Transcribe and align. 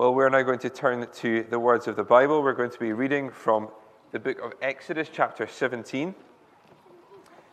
Well, 0.00 0.14
we're 0.14 0.30
now 0.30 0.40
going 0.40 0.60
to 0.60 0.70
turn 0.70 1.06
to 1.16 1.42
the 1.42 1.58
words 1.58 1.86
of 1.86 1.94
the 1.94 2.04
Bible. 2.04 2.42
We're 2.42 2.54
going 2.54 2.70
to 2.70 2.78
be 2.78 2.94
reading 2.94 3.28
from 3.28 3.68
the 4.12 4.18
book 4.18 4.38
of 4.40 4.54
Exodus, 4.62 5.10
chapter 5.12 5.46
17. 5.46 6.14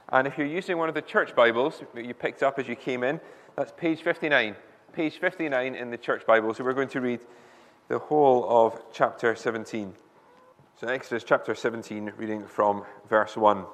And 0.07 0.25
if 0.25 0.38
you're 0.38 0.47
using 0.47 0.78
one 0.78 0.88
of 0.88 0.96
the 0.96 1.02
church 1.02 1.36
Bibles 1.36 1.83
that 1.94 2.05
you 2.05 2.13
picked 2.13 2.44
up 2.44 2.57
as 2.57 2.70
you 2.70 2.78
came 2.78 3.04
in, 3.04 3.20
that's 3.57 3.73
page 3.75 4.02
59. 4.02 4.55
Page 4.94 5.20
59 5.20 5.75
in 5.75 5.91
the 5.91 5.97
church 5.97 6.25
Bible. 6.25 6.54
So 6.54 6.63
we're 6.63 6.71
going 6.71 6.88
to 6.88 7.02
read 7.02 7.20
the 7.89 7.99
whole 7.99 8.48
of 8.50 8.82
chapter 8.93 9.36
17. 9.36 9.93
So, 10.79 10.88
Exodus 10.88 11.25
chapter 11.25 11.54
17, 11.54 12.14
reading 12.16 12.48
from 12.48 12.86
verse 13.09 13.36
1. 13.36 13.66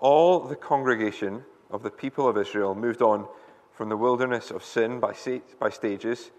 All 0.00 0.40
the 0.40 0.56
congregation 0.56 1.44
of 1.70 1.82
the 1.82 1.90
people 1.90 2.28
of 2.28 2.36
Israel 2.36 2.74
moved 2.74 3.00
on 3.00 3.26
from 3.72 3.88
the 3.88 3.96
wilderness 3.96 4.50
of 4.50 4.62
sin 4.62 5.00
by, 5.00 5.14
by 5.58 5.70
stages, 5.70 6.30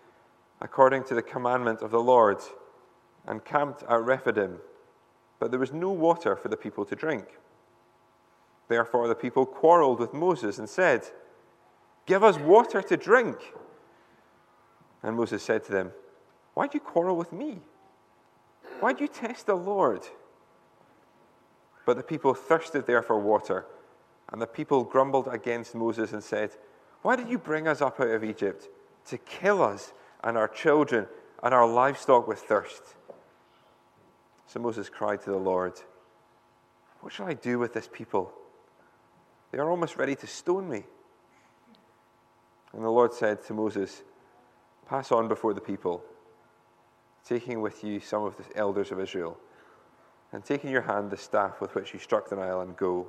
according 0.64 1.04
to 1.04 1.14
the 1.14 1.22
commandment 1.22 1.82
of 1.82 1.92
the 1.92 2.00
Lord, 2.00 2.40
and 3.28 3.44
camped 3.44 3.84
at 3.84 4.02
Rephidim. 4.02 4.60
But 5.40 5.52
there 5.52 5.60
was 5.60 5.74
no 5.74 5.92
water 5.92 6.38
for 6.38 6.48
the 6.48 6.58
people 6.58 6.86
to 6.86 6.96
drink. 6.96 7.26
Therefore, 8.70 9.10
the 9.10 9.16
people 9.16 9.46
quarreled 9.46 10.00
with 10.00 10.14
Moses 10.14 10.58
and 10.58 10.70
said, 10.70 11.06
Give 12.06 12.24
us 12.24 12.40
water 12.40 12.82
to 12.82 12.98
drink. 12.98 13.38
And 15.04 15.18
Moses 15.18 15.44
said 15.44 15.66
to 15.66 15.72
them, 15.72 15.92
Why 16.54 16.68
do 16.68 16.78
you 16.78 16.80
quarrel 16.80 17.18
with 17.18 17.34
me? 17.34 17.60
Why 18.80 18.94
do 18.94 19.04
you 19.04 19.10
test 19.10 19.46
the 19.46 19.56
Lord? 19.56 20.08
But 21.86 21.98
the 21.98 22.04
people 22.04 22.34
thirsted 22.34 22.88
there 22.88 23.02
for 23.02 23.20
water, 23.20 23.66
and 24.32 24.42
the 24.42 24.48
people 24.48 24.86
grumbled 24.86 25.28
against 25.28 25.76
Moses 25.76 26.14
and 26.14 26.24
said, 26.24 26.52
Why 27.02 27.18
did 27.18 27.28
you 27.28 27.38
bring 27.38 27.68
us 27.68 27.82
up 27.82 28.00
out 28.00 28.08
of 28.08 28.24
Egypt 28.24 28.70
to 29.08 29.18
kill 29.18 29.62
us 29.62 29.92
and 30.24 30.38
our 30.38 30.48
children 30.48 31.08
and 31.42 31.54
our 31.54 31.68
livestock 31.68 32.28
with 32.28 32.40
thirst? 32.40 32.82
So 34.48 34.60
Moses 34.60 34.90
cried 34.90 35.22
to 35.24 35.32
the 35.32 35.38
Lord, 35.38 35.74
What 37.02 37.14
shall 37.14 37.28
I 37.28 37.34
do 37.34 37.60
with 37.60 37.74
this 37.74 37.90
people? 37.92 38.34
They 39.52 39.60
are 39.60 39.70
almost 39.70 39.98
ready 39.98 40.16
to 40.16 40.28
stone 40.28 40.70
me. 40.70 40.84
And 42.74 42.84
the 42.84 42.90
Lord 42.90 43.14
said 43.14 43.44
to 43.46 43.54
Moses, 43.54 44.04
Pass 44.88 45.12
on 45.12 45.28
before 45.28 45.54
the 45.54 45.62
people 45.62 46.04
taking 47.26 47.62
with 47.62 47.84
you 47.84 48.00
some 48.00 48.24
of 48.24 48.36
the 48.38 48.44
elders 48.58 48.92
of 48.92 49.00
Israel, 49.00 49.38
and 50.32 50.44
taking 50.44 50.70
in 50.70 50.74
your 50.74 50.82
hand 50.82 51.10
the 51.10 51.18
staff 51.18 51.62
with 51.62 51.74
which 51.76 51.94
you 51.94 52.00
struck 52.00 52.30
the 52.30 52.36
Nile, 52.36 52.62
and 52.62 52.76
go. 52.76 53.08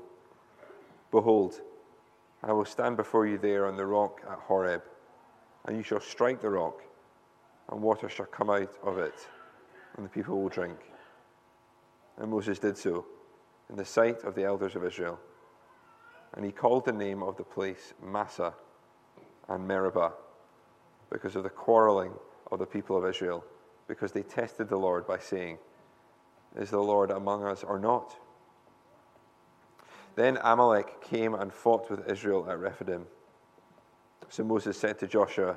Behold, 1.11 1.61
I 2.43 2.53
will 2.53 2.65
stand 2.65 2.97
before 2.97 3.27
you 3.27 3.39
there 3.39 3.67
on 3.67 3.77
the 3.77 3.87
rock 3.87 4.21
at 4.31 4.39
Horeb, 4.39 4.83
and 5.65 5.77
you 5.77 5.83
shall 5.83 6.01
strike 6.01 6.41
the 6.41 6.51
rock, 6.51 6.83
and 7.71 7.81
water 7.81 8.09
shall 8.09 8.27
come 8.27 8.51
out 8.51 8.75
of 8.83 8.99
it, 8.99 9.29
and 9.97 10.05
the 10.05 10.11
people 10.11 10.41
will 10.41 10.49
drink. 10.49 10.79
And 12.19 12.31
Moses 12.31 12.59
did 12.59 12.77
so 12.77 13.07
in 13.71 13.77
the 13.77 13.85
sight 13.85 14.23
of 14.25 14.35
the 14.35 14.45
elders 14.45 14.77
of 14.77 14.85
Israel. 14.85 15.19
And 16.35 16.45
he 16.45 16.53
called 16.53 16.85
the 16.85 16.93
name 16.93 17.23
of 17.23 17.37
the 17.37 17.45
place 17.45 17.95
Massah 18.03 18.55
and 19.49 19.67
Meribah 19.67 20.13
because 21.11 21.37
of 21.37 21.45
the 21.45 21.51
quarreling 21.51 22.13
of 22.51 22.59
the 22.59 22.67
people 22.67 22.97
of 22.97 23.07
Israel 23.07 23.45
because 23.89 24.13
they 24.13 24.23
tested 24.23 24.69
the 24.69 24.77
Lord 24.77 25.07
by 25.07 25.19
saying, 25.19 25.59
Is 26.57 26.71
the 26.71 26.83
Lord 26.83 27.11
among 27.11 27.45
us 27.45 27.63
or 27.63 27.79
not? 27.79 28.17
Then 30.17 30.39
Amalek 30.43 31.01
came 31.03 31.35
and 31.35 31.53
fought 31.53 31.91
with 31.91 32.09
Israel 32.09 32.49
at 32.49 32.59
Rephidim. 32.59 33.07
So 34.29 34.45
Moses 34.45 34.79
said 34.79 34.99
to 35.01 35.07
Joshua, 35.07 35.57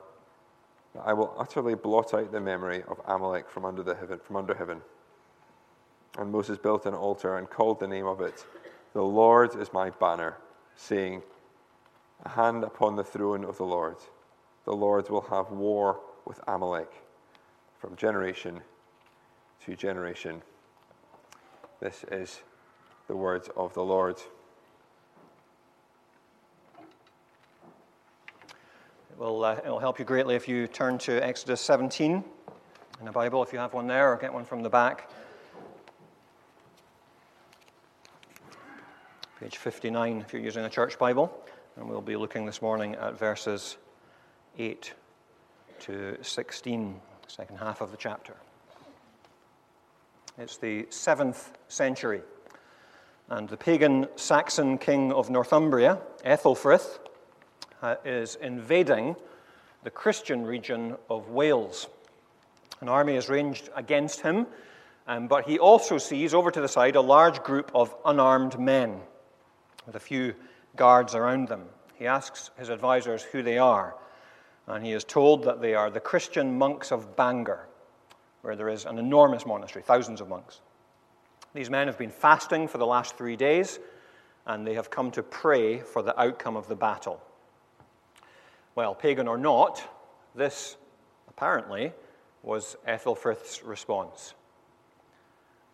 That 0.93 1.03
I 1.05 1.13
will 1.13 1.33
utterly 1.37 1.75
blot 1.75 2.13
out 2.13 2.31
the 2.31 2.41
memory 2.41 2.83
of 2.87 2.99
Amalek 3.05 3.49
from 3.49 3.65
under, 3.65 3.83
the 3.83 3.95
heaven, 3.95 4.19
from 4.19 4.35
under 4.35 4.53
heaven. 4.53 4.81
And 6.17 6.31
Moses 6.31 6.57
built 6.57 6.85
an 6.85 6.93
altar 6.93 7.37
and 7.37 7.49
called 7.49 7.79
the 7.79 7.87
name 7.87 8.05
of 8.05 8.21
it, 8.21 8.45
The 8.93 9.01
Lord 9.01 9.55
is 9.55 9.71
my 9.71 9.89
banner, 9.89 10.37
saying, 10.75 11.21
A 12.25 12.29
hand 12.29 12.63
upon 12.63 12.95
the 12.95 13.03
throne 13.03 13.45
of 13.45 13.57
the 13.57 13.65
Lord. 13.65 13.95
The 14.65 14.73
Lord 14.73 15.09
will 15.09 15.21
have 15.21 15.51
war 15.51 15.99
with 16.25 16.39
Amalek 16.47 16.91
from 17.77 17.95
generation 17.95 18.61
to 19.65 19.75
generation. 19.75 20.41
This 21.79 22.03
is 22.11 22.41
the 23.07 23.15
words 23.15 23.49
of 23.55 23.73
the 23.73 23.83
Lord. 23.83 24.21
Will, 29.21 29.45
uh, 29.45 29.53
it 29.53 29.67
will 29.67 29.79
help 29.79 29.99
you 29.99 30.05
greatly 30.05 30.33
if 30.33 30.47
you 30.47 30.65
turn 30.65 30.97
to 30.97 31.23
Exodus 31.23 31.61
17 31.61 32.23
in 32.99 33.05
the 33.05 33.11
Bible, 33.11 33.43
if 33.43 33.53
you 33.53 33.59
have 33.59 33.71
one 33.71 33.85
there, 33.85 34.11
or 34.11 34.17
get 34.17 34.33
one 34.33 34.45
from 34.45 34.63
the 34.63 34.69
back. 34.69 35.11
Page 39.39 39.57
59 39.57 40.21
if 40.21 40.33
you're 40.33 40.41
using 40.41 40.65
a 40.65 40.69
church 40.69 40.97
Bible. 40.97 41.31
And 41.75 41.87
we'll 41.87 42.01
be 42.01 42.15
looking 42.15 42.47
this 42.47 42.63
morning 42.63 42.95
at 42.95 43.17
verses 43.17 43.77
8 44.57 44.91
to 45.81 46.17
16 46.23 46.99
second 47.27 47.57
half 47.57 47.81
of 47.81 47.91
the 47.91 47.97
chapter. 47.97 48.35
It's 50.39 50.57
the 50.57 50.87
seventh 50.89 51.55
century, 51.67 52.21
and 53.29 53.47
the 53.47 53.57
pagan 53.57 54.07
Saxon 54.15 54.79
king 54.79 55.13
of 55.13 55.29
Northumbria, 55.29 55.99
Ethelfrith, 56.25 56.97
uh, 56.97 57.00
is 58.05 58.35
invading 58.35 59.15
the 59.83 59.89
Christian 59.89 60.45
region 60.45 60.95
of 61.09 61.29
Wales. 61.29 61.87
An 62.81 62.89
army 62.89 63.15
is 63.15 63.29
ranged 63.29 63.69
against 63.75 64.21
him, 64.21 64.47
um, 65.07 65.27
but 65.27 65.47
he 65.47 65.59
also 65.59 65.97
sees 65.97 66.33
over 66.33 66.51
to 66.51 66.61
the 66.61 66.67
side 66.67 66.95
a 66.95 67.01
large 67.01 67.43
group 67.43 67.71
of 67.73 67.93
unarmed 68.05 68.59
men 68.59 68.99
with 69.85 69.95
a 69.95 69.99
few 69.99 70.35
guards 70.75 71.15
around 71.15 71.47
them. 71.47 71.65
He 71.95 72.07
asks 72.07 72.51
his 72.57 72.69
advisors 72.69 73.23
who 73.23 73.43
they 73.43 73.57
are, 73.57 73.95
and 74.67 74.85
he 74.85 74.93
is 74.93 75.03
told 75.03 75.43
that 75.43 75.61
they 75.61 75.75
are 75.75 75.89
the 75.89 75.99
Christian 75.99 76.57
monks 76.57 76.91
of 76.91 77.15
Bangor, 77.15 77.67
where 78.41 78.55
there 78.55 78.69
is 78.69 78.85
an 78.85 78.97
enormous 78.97 79.45
monastery, 79.45 79.83
thousands 79.83 80.21
of 80.21 80.29
monks. 80.29 80.61
These 81.53 81.69
men 81.69 81.87
have 81.87 81.97
been 81.97 82.11
fasting 82.11 82.67
for 82.67 82.77
the 82.77 82.85
last 82.85 83.17
three 83.17 83.35
days, 83.35 83.79
and 84.45 84.65
they 84.65 84.75
have 84.75 84.89
come 84.89 85.11
to 85.11 85.23
pray 85.23 85.79
for 85.79 86.01
the 86.01 86.19
outcome 86.19 86.55
of 86.55 86.67
the 86.67 86.75
battle. 86.75 87.21
Well, 88.75 88.95
pagan 88.95 89.27
or 89.27 89.37
not, 89.37 89.83
this 90.35 90.77
apparently 91.27 91.93
was 92.43 92.75
Ethelfrith's 92.85 93.63
response 93.63 94.33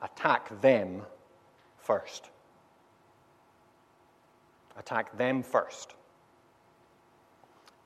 attack 0.02 0.62
them 0.62 1.02
first. 1.78 2.30
Attack 4.78 5.18
them 5.18 5.42
first. 5.42 5.96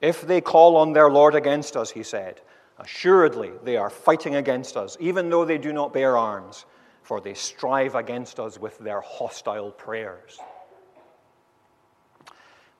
If 0.01 0.21
they 0.21 0.41
call 0.41 0.75
on 0.75 0.93
their 0.93 1.09
Lord 1.09 1.35
against 1.35 1.77
us, 1.77 1.91
he 1.91 2.03
said, 2.03 2.41
assuredly 2.79 3.51
they 3.63 3.77
are 3.77 3.89
fighting 3.89 4.35
against 4.35 4.75
us, 4.75 4.97
even 4.99 5.29
though 5.29 5.45
they 5.45 5.57
do 5.57 5.71
not 5.71 5.93
bear 5.93 6.17
arms, 6.17 6.65
for 7.03 7.21
they 7.21 7.33
strive 7.33 7.95
against 7.95 8.39
us 8.39 8.59
with 8.59 8.77
their 8.79 9.01
hostile 9.01 9.71
prayers. 9.71 10.39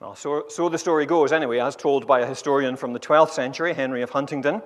Well, 0.01 0.15
so, 0.15 0.45
so 0.50 0.68
the 0.68 0.80
story 0.80 1.06
goes, 1.06 1.31
anyway, 1.31 1.59
as 1.59 1.75
told 1.75 2.07
by 2.07 2.21
a 2.21 2.25
historian 2.25 2.75
from 2.75 2.92
the 2.92 3.00
12th 3.00 3.30
century, 3.30 3.75
Henry 3.75 4.01
of 4.01 4.09
Huntingdon. 4.09 4.63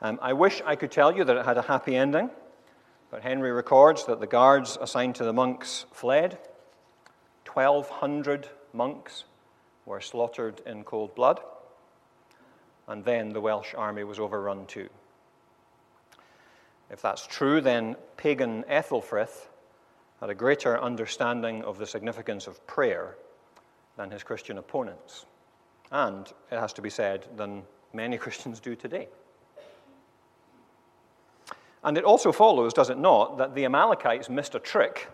Um, 0.00 0.18
I 0.22 0.32
wish 0.32 0.62
I 0.64 0.74
could 0.74 0.90
tell 0.90 1.14
you 1.14 1.22
that 1.22 1.36
it 1.36 1.44
had 1.44 1.58
a 1.58 1.62
happy 1.62 1.94
ending, 1.94 2.30
but 3.10 3.20
Henry 3.20 3.52
records 3.52 4.06
that 4.06 4.20
the 4.20 4.26
guards 4.26 4.78
assigned 4.80 5.16
to 5.16 5.24
the 5.24 5.34
monks 5.34 5.84
fled. 5.92 6.38
1,200 7.52 8.48
monks 8.72 9.24
were 9.84 10.00
slaughtered 10.00 10.62
in 10.64 10.82
cold 10.84 11.14
blood, 11.14 11.40
and 12.88 13.04
then 13.04 13.34
the 13.34 13.40
Welsh 13.42 13.74
army 13.76 14.02
was 14.02 14.18
overrun 14.18 14.64
too. 14.64 14.88
If 16.90 17.02
that's 17.02 17.26
true, 17.26 17.60
then 17.60 17.96
pagan 18.16 18.64
Ethelfrith 18.64 19.48
had 20.20 20.30
a 20.30 20.34
greater 20.34 20.80
understanding 20.80 21.62
of 21.64 21.76
the 21.76 21.86
significance 21.86 22.46
of 22.46 22.66
prayer 22.66 23.16
than 24.00 24.10
his 24.10 24.22
Christian 24.22 24.56
opponents, 24.56 25.26
and, 25.92 26.26
it 26.50 26.58
has 26.58 26.72
to 26.72 26.80
be 26.80 26.88
said, 26.88 27.26
than 27.36 27.62
many 27.92 28.16
Christians 28.24 28.58
do 28.58 28.74
today. 28.74 29.08
And 31.84 31.98
it 31.98 32.04
also 32.04 32.32
follows, 32.32 32.72
does 32.72 32.88
it 32.88 32.96
not, 32.96 33.36
that 33.36 33.54
the 33.54 33.66
Amalekites 33.66 34.30
missed 34.30 34.54
a 34.54 34.58
trick 34.58 35.10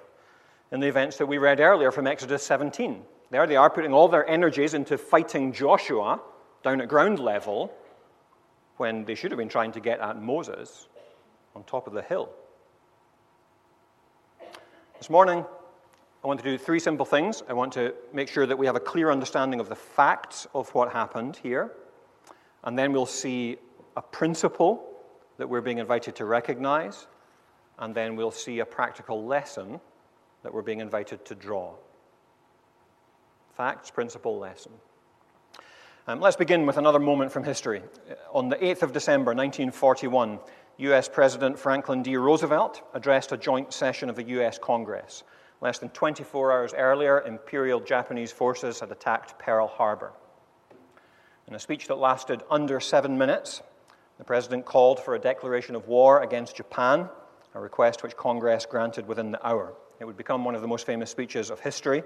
in 0.71 0.79
the 0.79 0.87
events 0.87 1.17
that 1.17 1.27
we 1.27 1.39
read 1.39 1.59
earlier 1.59 1.91
from 1.91 2.07
Exodus 2.07 2.45
17. 2.45 3.03
There 3.31 3.45
they 3.49 3.57
are 3.57 3.71
putting 3.71 3.93
all 3.93 4.07
their 4.07 4.29
energies 4.29 4.73
into 4.73 4.99
fighting 4.99 5.53
Joshua 5.53 6.21
down 6.63 6.81
at 6.81 6.87
ground 6.87 7.19
level 7.19 7.73
when 8.77 9.05
they 9.05 9.17
should 9.17 9.33
have 9.33 9.39
been 9.39 9.49
trying 9.49 9.73
to 9.73 9.81
get 9.81 9.99
at 9.99 10.23
Moses 10.23 10.87
on 11.57 11.65
top 11.65 11.89
of 11.89 11.93
the 11.93 12.03
hill. 12.03 12.29
This 14.99 15.11
morning, 15.11 15.45
I 16.23 16.27
want 16.27 16.41
to 16.41 16.45
do 16.45 16.59
three 16.59 16.81
simple 16.81 17.07
things. 17.07 17.43
I 17.49 17.53
want 17.53 17.73
to 17.75 17.95
make 18.13 18.29
sure 18.29 18.47
that 18.47 18.59
we 18.59 18.67
have 18.67 18.77
a 18.77 18.81
clear 18.81 19.11
understanding 19.11 19.61
of 19.61 19.69
the 19.69 19.77
facts 19.77 20.47
of 20.55 20.69
what 20.75 20.93
happened 20.93 21.37
here, 21.37 21.73
and 22.65 22.79
then 22.79 22.93
we'll 22.93 23.07
see 23.07 23.59
a 23.97 24.03
principle 24.03 24.85
that 25.39 25.49
we're 25.49 25.61
being 25.61 25.79
invited 25.79 26.17
to 26.17 26.25
recognize, 26.25 27.07
and 27.79 27.95
then 27.95 28.17
we'll 28.17 28.31
see 28.31 28.61
a 28.61 28.67
practical 28.67 29.25
lesson 29.25 29.81
that 30.43 30.53
we're 30.53 30.63
being 30.63 30.81
invited 30.81 31.25
to 31.27 31.35
draw. 31.35 31.75
Facts, 33.57 33.91
principle, 33.91 34.39
lesson. 34.39 34.73
Um, 36.09 36.21
let's 36.21 36.37
begin 36.37 36.67
with 36.67 36.77
another 36.77 37.01
moment 37.01 37.33
from 37.33 37.43
history. 37.43 37.83
On 38.33 38.49
the 38.49 38.57
8th 38.57 38.83
of 38.83 38.93
December 38.93 39.35
1941, 39.35 40.39
US 40.79 41.09
President 41.09 41.59
Franklin 41.59 42.03
D. 42.03 42.17
Roosevelt 42.17 42.83
addressed 42.95 43.33
a 43.33 43.37
joint 43.37 43.73
session 43.73 44.09
of 44.09 44.17
the 44.17 44.23
US 44.23 44.59
Congress. 44.59 45.25
Less 45.61 45.79
than 45.79 45.89
24 45.89 46.53
hours 46.53 46.75
earlier, 46.75 47.23
Imperial 47.23 47.81
Japanese 47.81 48.31
forces 48.31 48.81
had 48.81 48.91
attacked 48.91 49.39
Pearl 49.39 49.67
Harbor. 49.67 50.13
In 51.49 51.55
a 51.55 51.59
speech 51.59 51.87
that 51.89 51.97
lasted 51.97 52.43
under 52.51 52.79
seven 52.79 53.17
minutes, 53.17 53.63
the 54.19 54.25
President 54.25 54.67
called 54.67 55.01
for 55.01 55.15
a 55.15 55.19
declaration 55.19 55.75
of 55.75 55.89
war 55.89 56.23
against 56.23 56.57
Japan, 56.57 57.09
a 57.55 57.61
request 57.61 58.03
which 58.03 58.17
Congress 58.17 58.67
granted 58.67 59.07
within 59.07 59.31
the 59.31 59.47
hour. 59.47 59.73
It 59.99 60.05
would 60.05 60.17
become 60.17 60.45
one 60.45 60.55
of 60.55 60.61
the 60.61 60.69
most 60.69 60.85
famous 60.85 61.11
speeches 61.11 61.49
of 61.49 61.61
history. 61.61 62.03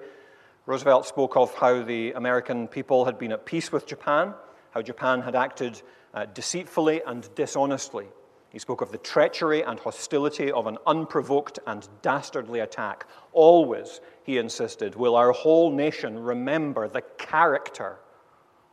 Roosevelt 0.67 1.07
spoke 1.07 1.37
of 1.37 1.53
how 1.55 1.83
the 1.83 2.13
American 2.13 2.69
people 2.69 3.05
had 3.05 3.19
been 3.19 3.33
at 3.33 3.47
peace 3.47 3.73
with 3.73 3.87
Japan, 3.87 4.35
how 4.71 4.83
Japan 4.83 5.23
had 5.23 5.35
acted 5.35 5.83
uh, 6.15 6.27
deceitfully 6.27 7.03
and 7.05 7.29
dishonestly. 7.35 8.07
He 8.51 8.59
spoke 8.59 8.81
of 8.81 8.91
the 8.91 8.99
treachery 8.99 9.63
and 9.63 9.79
hostility 9.79 10.51
of 10.51 10.67
an 10.67 10.77
unprovoked 10.87 11.61
and 11.67 11.87
dastardly 12.03 12.61
attack. 12.61 13.07
Always, 13.33 14.01
he 14.25 14.39
insisted, 14.39 14.97
will 14.97 15.15
our 15.15 15.31
whole 15.31 15.71
nation 15.71 16.19
remember 16.19 16.89
the 16.89 17.03
character 17.17 17.99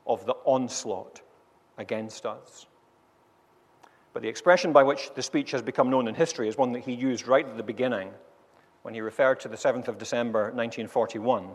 of 0.07 0.25
the 0.25 0.33
onslaught 0.45 1.21
against 1.77 2.25
us. 2.25 2.65
But 4.13 4.24
the 4.24 4.29
expression 4.29 4.74
by 4.74 4.81
which 4.81 5.13
the 5.13 5.21
speech 5.21 5.51
has 5.51 5.62
become 5.62 5.91
known 5.91 6.07
in 6.07 6.15
history 6.15 6.47
is 6.47 6.57
one 6.57 6.71
that 6.71 6.83
he 6.83 6.94
used 6.94 7.27
right 7.27 7.45
at 7.45 7.56
the 7.56 7.62
beginning 7.62 8.09
when 8.81 8.95
he 8.95 9.01
referred 9.01 9.39
to 9.41 9.47
the 9.47 9.57
7th 9.57 9.88
of 9.89 10.00
December 10.00 10.45
1941 10.45 11.50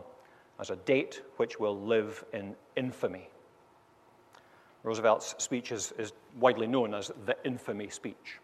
as 0.61 0.71
a 0.71 0.77
date 0.77 1.23
which 1.39 1.59
will 1.59 1.77
live 1.77 2.25
in 2.33 2.55
infamy. 2.77 3.32
Roosevelt's 4.83 5.35
speech 5.39 5.71
is, 5.73 5.93
is 5.99 6.13
widely 6.39 6.67
known 6.67 6.95
as 6.95 7.11
the 7.25 7.37
infamy 7.45 7.89
speech. 7.89 8.39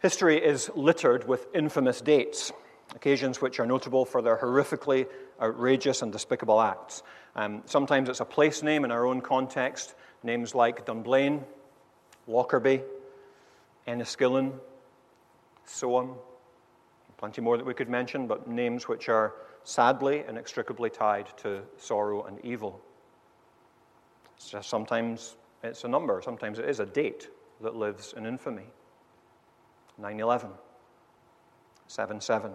History 0.00 0.36
is 0.36 0.70
littered 0.74 1.26
with 1.26 1.48
infamous 1.54 2.00
dates, 2.00 2.52
occasions 2.94 3.40
which 3.40 3.58
are 3.58 3.66
notable 3.66 4.04
for 4.04 4.22
their 4.22 4.36
horrifically 4.36 5.06
outrageous 5.40 6.02
and 6.02 6.12
despicable 6.12 6.60
acts. 6.60 7.02
Um, 7.34 7.62
sometimes 7.66 8.08
it's 8.08 8.20
a 8.20 8.24
place 8.24 8.62
name 8.62 8.84
in 8.84 8.90
our 8.90 9.04
own 9.04 9.20
context, 9.20 9.94
names 10.22 10.54
like 10.54 10.86
Dunblane, 10.86 11.44
Lockerbie, 12.28 12.82
Enniskillen, 13.88 14.52
so 15.64 15.94
on. 15.96 16.14
Plenty 17.18 17.40
more 17.40 17.56
that 17.56 17.66
we 17.66 17.74
could 17.74 17.88
mention, 17.88 18.26
but 18.26 18.46
names 18.46 18.86
which 18.88 19.08
are 19.08 19.34
sadly 19.64 20.24
inextricably 20.28 20.90
tied 20.90 21.26
to 21.38 21.62
sorrow 21.78 22.24
and 22.24 22.38
evil. 22.44 22.80
Just 24.44 24.68
sometimes 24.68 25.36
it's 25.62 25.84
a 25.84 25.88
number, 25.88 26.20
sometimes 26.22 26.58
it 26.58 26.68
is 26.68 26.80
a 26.80 26.86
date 26.86 27.28
that 27.60 27.74
lives 27.74 28.14
in 28.16 28.26
infamy. 28.26 28.66
9 29.98 30.20
11, 30.20 30.50
7 31.86 32.20
7. 32.20 32.52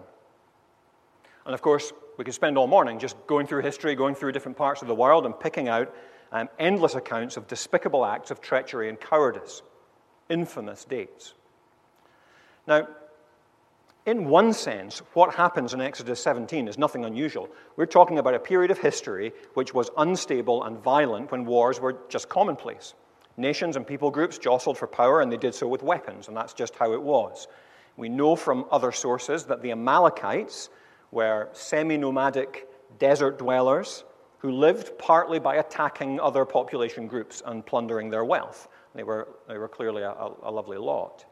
And 1.44 1.54
of 1.54 1.62
course, 1.62 1.92
we 2.18 2.24
could 2.24 2.34
spend 2.34 2.56
all 2.56 2.66
morning 2.66 2.98
just 2.98 3.16
going 3.26 3.46
through 3.46 3.62
history, 3.62 3.94
going 3.94 4.14
through 4.14 4.32
different 4.32 4.56
parts 4.56 4.82
of 4.82 4.88
the 4.88 4.94
world, 4.94 5.26
and 5.26 5.38
picking 5.38 5.68
out 5.68 5.92
um, 6.30 6.48
endless 6.58 6.94
accounts 6.94 7.36
of 7.36 7.48
despicable 7.48 8.04
acts 8.04 8.30
of 8.30 8.40
treachery 8.40 8.88
and 8.88 9.00
cowardice, 9.00 9.62
infamous 10.28 10.84
dates. 10.84 11.34
Now, 12.66 12.86
in 14.04 14.24
one 14.24 14.52
sense, 14.52 14.98
what 15.14 15.34
happens 15.34 15.74
in 15.74 15.80
Exodus 15.80 16.20
17 16.20 16.66
is 16.66 16.76
nothing 16.76 17.04
unusual. 17.04 17.48
We're 17.76 17.86
talking 17.86 18.18
about 18.18 18.34
a 18.34 18.40
period 18.40 18.70
of 18.70 18.78
history 18.78 19.32
which 19.54 19.74
was 19.74 19.90
unstable 19.96 20.64
and 20.64 20.78
violent 20.78 21.30
when 21.30 21.44
wars 21.44 21.80
were 21.80 21.98
just 22.08 22.28
commonplace. 22.28 22.94
Nations 23.36 23.76
and 23.76 23.86
people 23.86 24.10
groups 24.10 24.38
jostled 24.38 24.76
for 24.76 24.86
power, 24.86 25.20
and 25.20 25.30
they 25.30 25.36
did 25.36 25.54
so 25.54 25.68
with 25.68 25.82
weapons, 25.82 26.28
and 26.28 26.36
that's 26.36 26.52
just 26.52 26.74
how 26.74 26.92
it 26.92 27.00
was. 27.00 27.46
We 27.96 28.08
know 28.08 28.34
from 28.36 28.66
other 28.70 28.90
sources 28.92 29.44
that 29.44 29.62
the 29.62 29.70
Amalekites 29.70 30.70
were 31.12 31.48
semi 31.52 31.96
nomadic 31.96 32.68
desert 32.98 33.38
dwellers 33.38 34.04
who 34.38 34.50
lived 34.50 34.98
partly 34.98 35.38
by 35.38 35.56
attacking 35.56 36.18
other 36.18 36.44
population 36.44 37.06
groups 37.06 37.42
and 37.46 37.64
plundering 37.64 38.10
their 38.10 38.24
wealth. 38.24 38.68
They 38.94 39.04
were, 39.04 39.28
they 39.46 39.56
were 39.56 39.68
clearly 39.68 40.02
a, 40.02 40.12
a 40.42 40.50
lovely 40.50 40.78
lot. 40.78 41.24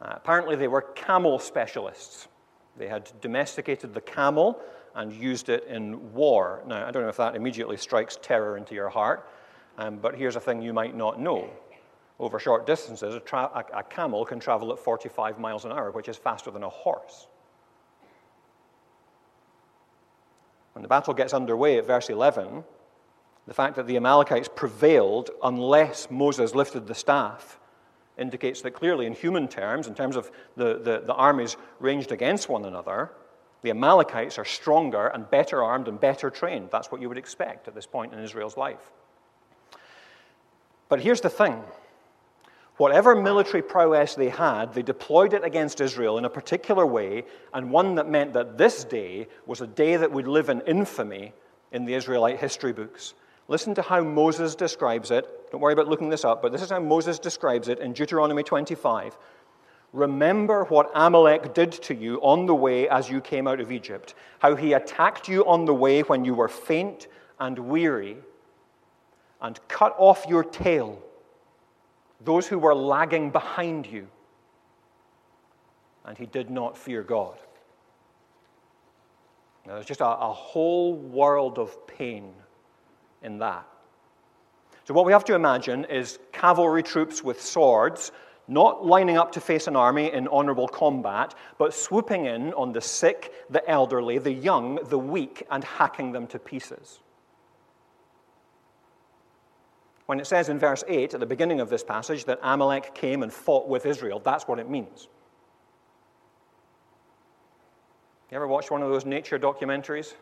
Uh, 0.00 0.14
apparently, 0.16 0.56
they 0.56 0.68
were 0.68 0.82
camel 0.82 1.38
specialists. 1.38 2.28
They 2.76 2.88
had 2.88 3.10
domesticated 3.20 3.92
the 3.92 4.00
camel 4.00 4.58
and 4.94 5.12
used 5.12 5.48
it 5.48 5.64
in 5.64 6.12
war. 6.12 6.62
Now, 6.66 6.86
I 6.86 6.90
don't 6.90 7.02
know 7.02 7.08
if 7.08 7.18
that 7.18 7.36
immediately 7.36 7.76
strikes 7.76 8.18
terror 8.20 8.56
into 8.56 8.74
your 8.74 8.88
heart, 8.88 9.28
um, 9.78 9.98
but 9.98 10.14
here's 10.14 10.36
a 10.36 10.40
thing 10.40 10.62
you 10.62 10.72
might 10.72 10.96
not 10.96 11.20
know. 11.20 11.50
Over 12.18 12.38
short 12.38 12.66
distances, 12.66 13.14
a, 13.14 13.20
tra- 13.20 13.50
a, 13.72 13.78
a 13.78 13.82
camel 13.82 14.24
can 14.24 14.40
travel 14.40 14.72
at 14.72 14.78
45 14.78 15.38
miles 15.38 15.64
an 15.64 15.72
hour, 15.72 15.90
which 15.90 16.08
is 16.08 16.16
faster 16.16 16.50
than 16.50 16.62
a 16.62 16.68
horse. 16.68 17.28
When 20.72 20.82
the 20.82 20.88
battle 20.88 21.14
gets 21.14 21.34
underway 21.34 21.78
at 21.78 21.86
verse 21.86 22.08
11, 22.08 22.64
the 23.46 23.54
fact 23.54 23.76
that 23.76 23.86
the 23.86 23.96
Amalekites 23.96 24.48
prevailed 24.54 25.30
unless 25.42 26.10
Moses 26.10 26.54
lifted 26.54 26.86
the 26.86 26.94
staff 26.94 27.59
indicates 28.20 28.60
that 28.62 28.72
clearly, 28.72 29.06
in 29.06 29.14
human 29.14 29.48
terms, 29.48 29.86
in 29.86 29.94
terms 29.94 30.16
of 30.16 30.30
the, 30.56 30.78
the, 30.78 31.02
the, 31.06 31.14
armies 31.14 31.56
ranged 31.78 32.12
against 32.12 32.48
one 32.48 32.64
another, 32.64 33.10
the 33.62 33.70
Amalekites 33.70 34.38
are 34.38 34.44
stronger 34.44 35.08
and 35.08 35.28
better 35.30 35.62
armed 35.62 35.88
and 35.88 35.98
better 35.98 36.30
trained. 36.30 36.68
That's 36.70 36.92
what 36.92 37.00
you 37.00 37.08
would 37.08 37.18
expect 37.18 37.68
at 37.68 37.74
this 37.74 37.86
point 37.86 38.12
in 38.12 38.20
Israel's 38.20 38.56
life. 38.56 38.92
But 40.88 41.00
here's 41.00 41.20
the 41.20 41.30
thing 41.30 41.62
Whatever 42.80 43.14
military 43.14 43.62
prowess 43.62 44.14
they 44.14 44.30
had, 44.30 44.72
they 44.72 44.80
deployed 44.80 45.34
it 45.34 45.44
against 45.44 45.82
Israel 45.82 46.16
in 46.16 46.24
a 46.24 46.30
particular 46.30 46.86
way, 46.86 47.24
and 47.52 47.70
one 47.70 47.96
that 47.96 48.08
meant 48.08 48.32
that 48.32 48.56
this 48.56 48.84
day 48.84 49.28
was 49.44 49.60
a 49.60 49.66
day 49.66 49.96
that 49.96 50.10
would 50.10 50.26
live 50.26 50.48
in 50.48 50.62
infamy 50.62 51.34
in 51.72 51.84
the 51.84 51.92
Israelite 51.92 52.40
history 52.40 52.72
books. 52.72 53.12
Listen 53.50 53.74
to 53.74 53.82
how 53.82 54.00
Moses 54.00 54.54
describes 54.54 55.10
it. 55.10 55.50
Don't 55.50 55.60
worry 55.60 55.72
about 55.72 55.88
looking 55.88 56.08
this 56.08 56.24
up, 56.24 56.40
but 56.40 56.52
this 56.52 56.62
is 56.62 56.70
how 56.70 56.78
Moses 56.78 57.18
describes 57.18 57.66
it 57.66 57.80
in 57.80 57.92
Deuteronomy 57.92 58.44
25. 58.44 59.18
Remember 59.92 60.66
what 60.66 60.88
Amalek 60.94 61.52
did 61.52 61.72
to 61.72 61.92
you 61.96 62.20
on 62.22 62.46
the 62.46 62.54
way 62.54 62.88
as 62.88 63.10
you 63.10 63.20
came 63.20 63.48
out 63.48 63.58
of 63.58 63.72
Egypt, 63.72 64.14
how 64.38 64.54
he 64.54 64.72
attacked 64.72 65.26
you 65.26 65.44
on 65.46 65.64
the 65.64 65.74
way 65.74 66.02
when 66.02 66.24
you 66.24 66.32
were 66.32 66.46
faint 66.46 67.08
and 67.40 67.58
weary, 67.58 68.18
and 69.42 69.58
cut 69.66 69.96
off 69.98 70.24
your 70.28 70.44
tail 70.44 71.02
those 72.20 72.46
who 72.46 72.58
were 72.58 72.74
lagging 72.74 73.30
behind 73.32 73.84
you. 73.84 74.06
And 76.04 76.16
he 76.16 76.26
did 76.26 76.50
not 76.50 76.78
fear 76.78 77.02
God. 77.02 77.36
Now, 79.66 79.74
there's 79.74 79.86
just 79.86 80.02
a, 80.02 80.06
a 80.06 80.32
whole 80.32 80.94
world 80.94 81.58
of 81.58 81.88
pain 81.88 82.32
in 83.22 83.38
that. 83.38 83.66
So, 84.84 84.94
what 84.94 85.04
we 85.04 85.12
have 85.12 85.24
to 85.26 85.34
imagine 85.34 85.84
is 85.84 86.18
cavalry 86.32 86.82
troops 86.82 87.22
with 87.22 87.40
swords, 87.40 88.12
not 88.48 88.84
lining 88.84 89.16
up 89.16 89.30
to 89.32 89.40
face 89.40 89.68
an 89.68 89.76
army 89.76 90.12
in 90.12 90.26
honorable 90.28 90.66
combat, 90.66 91.34
but 91.58 91.72
swooping 91.72 92.26
in 92.26 92.52
on 92.54 92.72
the 92.72 92.80
sick, 92.80 93.32
the 93.50 93.68
elderly, 93.70 94.18
the 94.18 94.32
young, 94.32 94.80
the 94.88 94.98
weak, 94.98 95.46
and 95.50 95.62
hacking 95.62 96.12
them 96.12 96.26
to 96.26 96.38
pieces. 96.38 97.00
When 100.06 100.18
it 100.18 100.26
says 100.26 100.48
in 100.48 100.58
verse 100.58 100.82
8 100.88 101.14
at 101.14 101.20
the 101.20 101.26
beginning 101.26 101.60
of 101.60 101.70
this 101.70 101.84
passage 101.84 102.24
that 102.24 102.40
Amalek 102.42 102.92
came 102.96 103.22
and 103.22 103.32
fought 103.32 103.68
with 103.68 103.86
Israel, 103.86 104.18
that's 104.18 104.48
what 104.48 104.58
it 104.58 104.68
means. 104.68 105.06
You 108.30 108.36
ever 108.36 108.48
watch 108.48 108.72
one 108.72 108.82
of 108.82 108.90
those 108.90 109.06
nature 109.06 109.38
documentaries? 109.38 110.14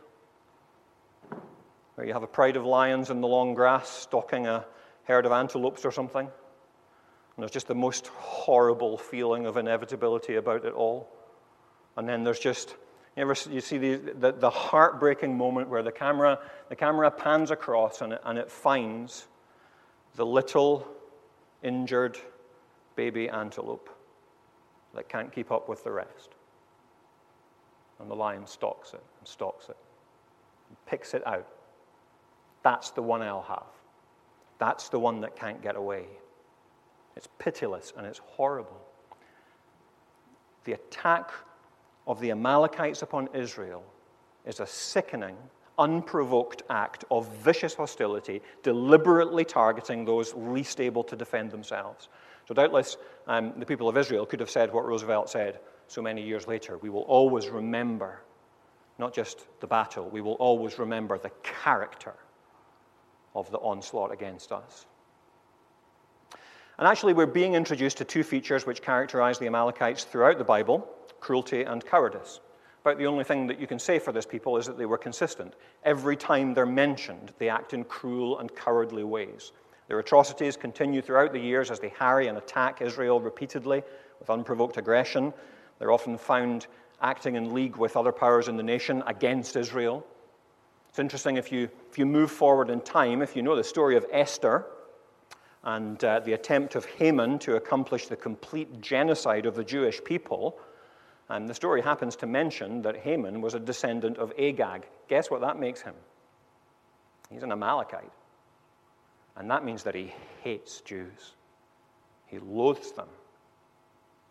Where 1.99 2.07
you 2.07 2.12
have 2.12 2.23
a 2.23 2.28
pride 2.28 2.55
of 2.55 2.64
lions 2.64 3.11
in 3.11 3.21
the 3.21 3.26
long 3.26 3.55
grass 3.55 3.88
stalking 3.88 4.47
a 4.47 4.64
herd 5.02 5.26
of 5.26 5.33
antelopes 5.33 5.85
or 5.85 5.90
something. 5.90 6.26
And 6.26 7.43
there's 7.43 7.50
just 7.50 7.67
the 7.67 7.75
most 7.75 8.07
horrible 8.07 8.97
feeling 8.97 9.47
of 9.47 9.57
inevitability 9.57 10.37
about 10.37 10.64
it 10.64 10.75
all. 10.75 11.11
And 11.97 12.09
then 12.09 12.23
there's 12.23 12.38
just, 12.38 12.69
you, 13.17 13.23
ever, 13.23 13.35
you 13.50 13.61
see 13.61 13.78
the, 13.78 13.97
the, 13.97 14.31
the 14.31 14.49
heartbreaking 14.49 15.37
moment 15.37 15.71
where 15.71 15.83
the 15.83 15.90
camera, 15.90 16.38
the 16.69 16.76
camera 16.76 17.11
pans 17.11 17.50
across 17.50 18.00
and 18.00 18.12
it, 18.12 18.21
and 18.25 18.38
it 18.38 18.49
finds 18.49 19.26
the 20.14 20.25
little 20.25 20.87
injured 21.64 22.17
baby 22.95 23.28
antelope 23.28 23.90
that 24.95 25.09
can't 25.09 25.33
keep 25.33 25.50
up 25.50 25.69
with 25.69 25.83
the 25.83 25.90
rest. 25.90 26.28
And 27.99 28.09
the 28.09 28.14
lion 28.14 28.47
stalks 28.47 28.93
it 28.95 29.02
and 29.19 29.26
stalks 29.26 29.69
it, 29.69 29.76
and 30.69 30.76
picks 30.87 31.12
it 31.12 31.26
out. 31.26 31.49
That's 32.62 32.91
the 32.91 33.03
one 33.03 33.23
I'll 33.23 33.43
have. 33.43 33.67
That's 34.59 34.88
the 34.88 34.99
one 34.99 35.21
that 35.21 35.37
can't 35.37 35.62
get 35.62 35.77
away. 35.77 36.07
It's 37.17 37.29
pitiless 37.38 37.93
and 37.97 38.07
it's 38.07 38.19
horrible. 38.19 38.81
The 40.65 40.73
attack 40.73 41.31
of 42.07 42.21
the 42.21 42.31
Amalekites 42.31 43.03
upon 43.03 43.29
Israel 43.35 43.85
is 44.45 44.61
a 44.61 44.67
sickening 44.67 45.37
unprovoked 45.79 46.62
act 46.71 47.05
of 47.11 47.29
vicious 47.37 47.75
hostility, 47.75 48.43
deliberately 48.62 49.45
targeting 49.45 50.05
those 50.05 50.35
least 50.35 50.81
able 50.81 51.05
to 51.05 51.15
defend 51.15 51.50
themselves. 51.50 52.09
So, 52.47 52.55
doubtless, 52.55 52.97
um, 53.27 53.53
the 53.57 53.67
people 53.67 53.88
of 53.88 53.97
Israel 53.97 54.27
could 54.27 54.41
have 54.41 54.50
said 54.50 54.73
what 54.73 54.85
Roosevelt 54.85 55.31
said 55.31 55.61
so 55.87 56.03
many 56.03 56.23
years 56.23 56.49
later. 56.49 56.79
We 56.79 56.88
will 56.91 57.03
always 57.03 57.49
remember 57.49 58.23
not 58.99 59.15
just 59.15 59.47
the 59.61 59.67
battle, 59.67 60.09
we 60.09 60.21
will 60.21 60.35
always 60.35 60.79
remember 60.79 61.19
the 61.19 61.31
character 61.43 62.15
of 63.38 63.50
the 63.50 63.59
onslaught 63.59 64.12
against 64.12 64.52
us. 64.52 64.87
And 66.78 66.87
actually, 66.87 67.12
we're 67.12 67.26
being 67.26 67.54
introduced 67.54 67.99
to 67.99 68.04
two 68.04 68.23
features 68.23 68.64
which 68.64 68.83
characterize 68.83 69.38
the 69.38 69.47
Amalekites 69.47 70.04
throughout 70.04 70.38
the 70.38 70.45
Bible 70.45 70.88
cruelty 71.21 71.62
and 71.62 71.85
cowardice. 71.85 72.40
About 72.83 72.99
the 72.99 73.07
only 73.07 73.25
thing 73.25 73.49
that 73.49 73.61
you 73.61 73.66
can 73.66 73.78
say 73.78 73.99
for 73.99 74.12
this 74.12 74.25
people 74.25 74.57
is 74.57 74.66
that 74.66 74.78
they 74.78 74.87
were 74.87 74.99
consistent. 74.99 75.54
Every 75.83 76.16
time 76.16 76.54
they're 76.54 76.64
mentioned, 76.64 77.33
they 77.38 77.49
act 77.49 77.75
in 77.75 77.83
cruel 77.85 78.38
and 78.38 78.54
cowardly 78.54 79.02
ways. 79.02 79.50
Their 79.88 79.99
atrocities 79.99 80.57
continue 80.57 81.02
throughout 81.02 81.33
the 81.33 81.40
years 81.40 81.71
as 81.71 81.80
they 81.80 81.88
harry 81.88 82.28
and 82.28 82.38
attack 82.38 82.80
Israel 82.80 83.21
repeatedly 83.21 83.83
with 84.21 84.30
unprovoked 84.30 84.76
aggression. 84.76 85.33
They're 85.78 85.90
often 85.90 86.16
found 86.16 86.66
acting 87.00 87.35
in 87.35 87.52
league 87.52 87.76
with 87.76 87.97
other 87.97 88.12
powers 88.12 88.49
in 88.49 88.57
the 88.57 88.62
nation 88.62 89.02
against 89.07 89.57
Israel. 89.57 90.07
It's 90.99 91.00
interesting 91.05 91.37
if 91.37 91.52
you, 91.52 91.69
if 91.88 91.97
you 91.97 92.05
move 92.05 92.28
forward 92.28 92.71
in 92.71 92.81
time, 92.81 93.23
if 93.23 93.37
you 93.37 93.43
know 93.43 93.55
the 93.55 93.62
story 93.62 93.97
of 93.97 94.05
Esther 94.11 94.67
and 95.62 96.02
uh, 96.02 96.19
the 96.19 96.33
attempt 96.33 96.75
of 96.75 96.87
Haman 96.87 97.38
to 97.38 97.55
accomplish 97.55 98.09
the 98.09 98.17
complete 98.17 98.81
genocide 98.81 99.47
of 99.47 99.55
the 99.55 99.62
Jewish 99.62 100.02
people, 100.02 100.59
and 101.28 101.49
the 101.49 101.55
story 101.55 101.83
happens 101.83 102.17
to 102.17 102.26
mention 102.26 102.83
that 102.83 102.97
Haman 102.97 103.40
was 103.40 103.55
a 103.55 103.61
descendant 103.61 104.19
of 104.19 104.33
Agag. 104.37 104.88
Guess 105.09 105.31
what 105.31 105.40
that 105.40 105.57
makes 105.57 105.81
him? 105.81 105.95
He's 107.31 107.45
an 107.45 107.52
Amalekite. 107.52 108.11
And 109.37 109.49
that 109.52 109.64
means 109.64 109.85
that 109.85 109.95
he 109.95 110.12
hates 110.43 110.81
Jews, 110.81 111.37
he 112.26 112.40
loathes 112.40 112.90
them. 112.90 113.07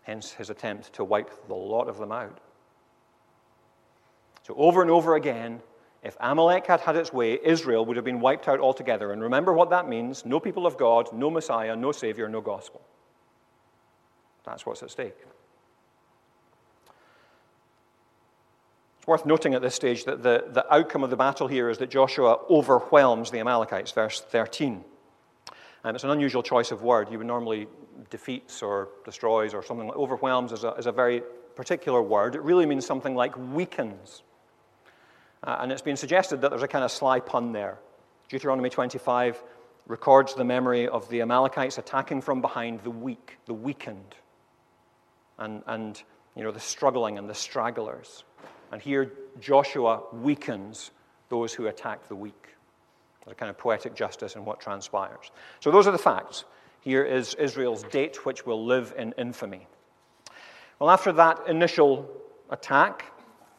Hence 0.04 0.34
his 0.34 0.50
attempt 0.50 0.92
to 0.96 1.06
wipe 1.06 1.48
the 1.48 1.56
lot 1.56 1.88
of 1.88 1.98
them 1.98 2.12
out. 2.12 2.42
So, 4.44 4.54
over 4.58 4.82
and 4.82 4.92
over 4.92 5.16
again, 5.16 5.62
if 6.08 6.16
Amalek 6.22 6.66
had 6.66 6.80
had 6.80 6.96
its 6.96 7.12
way, 7.12 7.38
Israel 7.44 7.86
would 7.86 7.98
have 7.98 8.06
been 8.06 8.22
wiped 8.22 8.48
out 8.48 8.62
altogether. 8.62 9.12
And 9.12 9.22
remember 9.22 9.54
what 9.54 9.70
that 9.72 9.90
means 9.90 10.26
no 10.26 10.40
people 10.40 10.66
of 10.66 10.78
God, 10.78 11.12
no 11.12 11.30
Messiah, 11.30 11.76
no 11.76 11.92
Savior, 11.92 12.30
no 12.30 12.40
gospel. 12.40 12.82
That's 14.46 14.66
what's 14.66 14.82
at 14.82 14.90
stake. 14.90 15.18
It's 19.00 19.08
worth 19.08 19.26
noting 19.26 19.54
at 19.54 19.62
this 19.62 19.76
stage 19.76 20.06
that 20.06 20.24
the, 20.24 20.46
the 20.48 20.74
outcome 20.74 21.04
of 21.04 21.10
the 21.10 21.18
battle 21.18 21.48
here 21.48 21.70
is 21.70 21.78
that 21.80 21.90
Joshua 21.90 22.40
overwhelms 22.50 23.30
the 23.30 23.40
Amalekites, 23.40 23.92
verse 23.92 24.22
13. 24.22 24.86
And 25.84 25.96
it's 25.96 26.06
an 26.06 26.10
unusual 26.10 26.42
choice 26.42 26.72
of 26.72 26.84
word. 26.84 27.12
You 27.12 27.18
would 27.18 27.28
normally 27.28 27.68
defeats 28.10 28.64
or 28.64 28.90
destroys 29.04 29.54
or 29.54 29.62
something 29.62 29.88
like 29.88 29.98
overwhelms 29.98 30.54
is 30.54 30.64
a, 30.64 30.72
is 30.76 30.86
a 30.86 30.92
very 30.94 31.22
particular 31.56 32.02
word. 32.02 32.36
It 32.36 32.42
really 32.44 32.66
means 32.66 32.86
something 32.86 33.14
like 33.14 33.38
weakens. 33.54 34.24
Uh, 35.44 35.58
and 35.60 35.72
it's 35.72 35.82
been 35.82 35.98
suggested 35.98 36.42
that 36.42 36.50
there's 36.50 36.64
a 36.64 36.68
kind 36.68 36.84
of 36.84 36.92
sly 36.92 37.20
pun 37.20 37.52
there. 37.52 37.78
Deuteronomy 38.30 38.70
25 38.70 39.42
records 39.88 40.34
the 40.34 40.44
memory 40.44 40.88
of 40.88 41.08
the 41.10 41.22
Amalekites 41.22 41.78
attacking 41.78 42.22
from 42.22 42.42
behind 42.42 42.82
the 42.82 42.92
weak, 42.92 43.38
the 43.46 43.54
weakened, 43.54 44.16
and, 45.38 45.64
and 45.68 46.02
you 46.36 46.44
know, 46.44 46.52
the 46.52 46.60
struggling 46.60 47.18
and 47.18 47.30
the 47.30 47.36
stragglers. 47.36 48.24
And 48.72 48.82
here 48.82 49.12
Joshua 49.40 50.04
weakens 50.12 50.92
those 51.30 51.54
who 51.54 51.68
attack 51.68 52.08
the 52.08 52.16
weak. 52.16 52.56
There's 53.24 53.34
a 53.34 53.36
kind 53.36 53.50
of 53.50 53.58
poetic 53.58 53.96
justice 53.96 54.36
in 54.36 54.46
what 54.46 54.60
transpires. 54.60 55.32
So 55.60 55.72
those 55.72 55.88
are 55.88 55.92
the 55.92 55.98
facts. 55.98 56.46
Here 56.82 57.04
is 57.04 57.34
Israel's 57.36 57.84
date, 57.84 58.26
which 58.26 58.46
will 58.46 58.66
live 58.66 58.94
in 58.98 59.14
infamy. 59.18 59.68
Well, 60.80 60.90
after 60.90 61.12
that 61.14 61.48
initial 61.48 62.10
attack, 62.50 63.12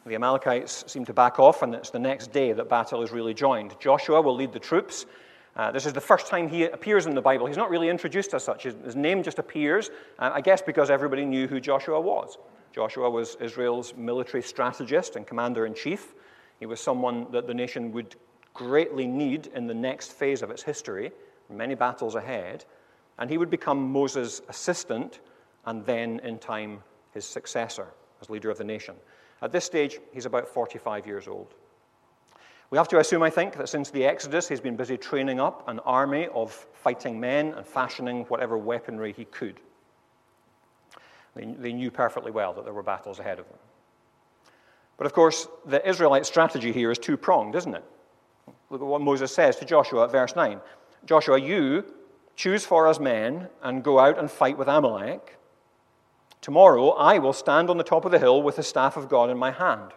the 0.09 0.15
Amalekites 0.15 0.85
seem 0.87 1.05
to 1.05 1.13
back 1.13 1.39
off, 1.39 1.63
and 1.63 1.75
it's 1.75 1.91
the 1.91 1.99
next 1.99 2.33
day 2.33 2.53
that 2.53 2.69
battle 2.69 3.03
is 3.03 3.13
really 3.13 3.35
joined. 3.35 3.79
Joshua 3.79 4.21
will 4.21 4.35
lead 4.35 4.53
the 4.53 4.59
troops. 4.59 5.07
Uh, 5.55 5.71
this 5.71 5.87
is 5.87 5.93
the 5.93 6.01
first 6.01 6.27
time 6.29 6.49
he 6.49 6.65
appears 6.65 7.07
in 7.07 7.15
the 7.15 7.21
Bible. 7.21 7.47
He's 7.47 7.57
not 7.57 7.71
really 7.71 7.89
introduced 7.89 8.33
as 8.33 8.45
such. 8.45 8.63
His, 8.63 8.75
his 8.85 8.97
name 8.97 9.23
just 9.23 9.39
appears, 9.39 9.91
uh, 10.19 10.31
I 10.33 10.41
guess 10.41 10.63
because 10.63 10.91
everybody 10.91 11.25
knew 11.25 11.47
who 11.47 11.61
Joshua 11.61 12.01
was. 12.01 12.39
Joshua 12.73 13.11
was 13.11 13.37
Israel's 13.41 13.95
military 13.97 14.43
strategist 14.43 15.17
and 15.17 15.27
commander 15.27 15.67
in 15.67 15.75
chief. 15.75 16.15
He 16.61 16.67
was 16.67 16.81
someone 16.81 17.27
that 17.33 17.47
the 17.47 17.55
nation 17.55 17.93
would 17.93 18.17
greatly 18.55 19.07
need 19.07 19.49
in 19.55 19.67
the 19.67 19.75
next 19.75 20.13
phase 20.13 20.43
of 20.43 20.51
its 20.51 20.63
history, 20.63 21.13
many 21.51 21.75
battles 21.75 22.15
ahead. 22.15 22.65
And 23.19 23.29
he 23.29 23.39
would 23.39 23.51
become 23.51 23.93
Moses' 23.93 24.43
assistant 24.49 25.21
and 25.67 25.85
then, 25.85 26.21
in 26.21 26.39
time, 26.39 26.83
his 27.13 27.25
successor 27.25 27.89
as 28.21 28.31
leader 28.31 28.51
of 28.51 28.59
the 28.59 28.65
nation. 28.65 28.95
At 29.43 29.53
this 29.53 29.65
stage, 29.65 30.01
he's 30.13 30.27
about 30.27 30.49
45 30.49 31.07
years 31.07 31.29
old. 31.29 31.55
We 32.71 32.77
have 32.77 32.89
to 32.89 32.99
assume, 32.99 33.23
I 33.23 33.31
think, 33.31 33.57
that 33.57 33.69
since 33.69 33.91
the 33.91 34.05
Exodus, 34.05 34.49
he's 34.49 34.61
been 34.61 34.77
busy 34.77 34.99
training 34.99 35.41
up 35.41 35.67
an 35.69 35.79
army 35.81 36.29
of 36.35 36.53
fighting 36.75 37.19
men 37.19 37.55
and 37.55 37.67
fashioning 37.67 38.25
whatever 38.25 38.59
weaponry 38.59 39.13
he 39.13 39.25
could. 39.25 39.61
They, 41.35 41.45
they 41.45 41.73
knew 41.73 41.91
perfectly 41.91 42.31
well 42.31 42.53
that 42.55 42.65
there 42.65 42.75
were 42.75 42.83
battles 42.83 43.21
ahead 43.21 43.39
of 43.39 43.49
them. 43.49 43.59
But 44.99 45.07
of 45.07 45.15
course, 45.15 45.49
the 45.65 45.87
Israelite 45.89 46.27
strategy 46.27 46.73
here 46.73 46.91
is 46.91 46.99
two 46.99 47.17
pronged, 47.17 47.55
isn't 47.55 47.75
it? 47.75 47.85
Look 48.69 48.83
at 48.83 48.87
what 48.87 49.01
Moses 49.01 49.33
says 49.33 49.57
to 49.57 49.65
Joshua 49.65 50.05
at 50.05 50.13
verse 50.13 50.37
9 50.37 50.61
Joshua, 51.07 51.39
you 51.39 51.85
choose 52.37 52.67
for 52.67 52.87
us 52.87 53.01
men 53.01 53.49
and 53.63 53.83
go 53.83 53.99
out 53.99 54.19
and 54.19 54.31
fight 54.31 54.59
with 54.59 54.69
Amalek. 54.69 55.38
Tomorrow 56.41 56.91
I 56.91 57.19
will 57.19 57.33
stand 57.33 57.71
on 57.71 57.79
the 57.79 57.85
top 57.85 58.05
of 58.05 58.13
the 58.13 58.19
hill 58.19 58.43
with 58.43 58.57
the 58.57 58.63
staff 58.63 58.97
of 58.97 59.09
God 59.09 59.31
in 59.31 59.39
my 59.39 59.51
hand. 59.51 59.93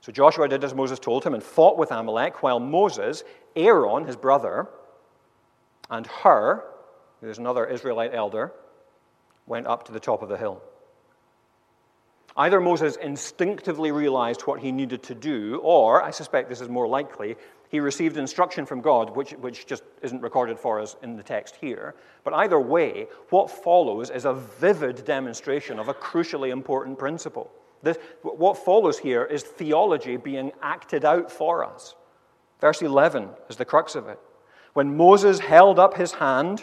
So 0.00 0.12
Joshua 0.12 0.48
did 0.48 0.62
as 0.62 0.74
Moses 0.74 0.98
told 0.98 1.24
him 1.24 1.34
and 1.34 1.42
fought 1.42 1.78
with 1.78 1.90
Amalek, 1.90 2.42
while 2.42 2.60
Moses, 2.60 3.24
Aaron, 3.56 4.04
his 4.04 4.16
brother, 4.16 4.68
and 5.90 6.06
Hur, 6.06 6.64
who 7.20 7.28
is 7.28 7.38
another 7.38 7.66
Israelite 7.66 8.14
elder, 8.14 8.52
went 9.46 9.66
up 9.66 9.84
to 9.86 9.92
the 9.92 10.00
top 10.00 10.22
of 10.22 10.28
the 10.28 10.36
hill. 10.36 10.62
Either 12.36 12.60
Moses 12.60 12.96
instinctively 12.96 13.90
realized 13.90 14.42
what 14.42 14.60
he 14.60 14.70
needed 14.70 15.02
to 15.04 15.14
do, 15.14 15.58
or, 15.62 16.02
I 16.02 16.10
suspect 16.10 16.50
this 16.50 16.60
is 16.60 16.68
more 16.68 16.86
likely, 16.86 17.36
he 17.68 17.80
received 17.80 18.16
instruction 18.16 18.64
from 18.64 18.80
God, 18.80 19.16
which, 19.16 19.32
which 19.32 19.66
just 19.66 19.82
isn't 20.02 20.22
recorded 20.22 20.58
for 20.58 20.80
us 20.80 20.96
in 21.02 21.16
the 21.16 21.22
text 21.22 21.56
here. 21.56 21.94
But 22.24 22.34
either 22.34 22.60
way, 22.60 23.06
what 23.30 23.50
follows 23.50 24.10
is 24.10 24.24
a 24.24 24.34
vivid 24.34 25.04
demonstration 25.04 25.78
of 25.78 25.88
a 25.88 25.94
crucially 25.94 26.50
important 26.50 26.98
principle. 26.98 27.50
This, 27.82 27.98
what 28.22 28.56
follows 28.58 28.98
here 28.98 29.24
is 29.24 29.42
theology 29.42 30.16
being 30.16 30.52
acted 30.62 31.04
out 31.04 31.30
for 31.30 31.64
us. 31.64 31.94
Verse 32.60 32.82
11 32.82 33.28
is 33.48 33.56
the 33.56 33.64
crux 33.64 33.94
of 33.94 34.08
it. 34.08 34.18
When 34.72 34.96
Moses 34.96 35.38
held 35.38 35.78
up 35.78 35.96
his 35.96 36.12
hand, 36.12 36.62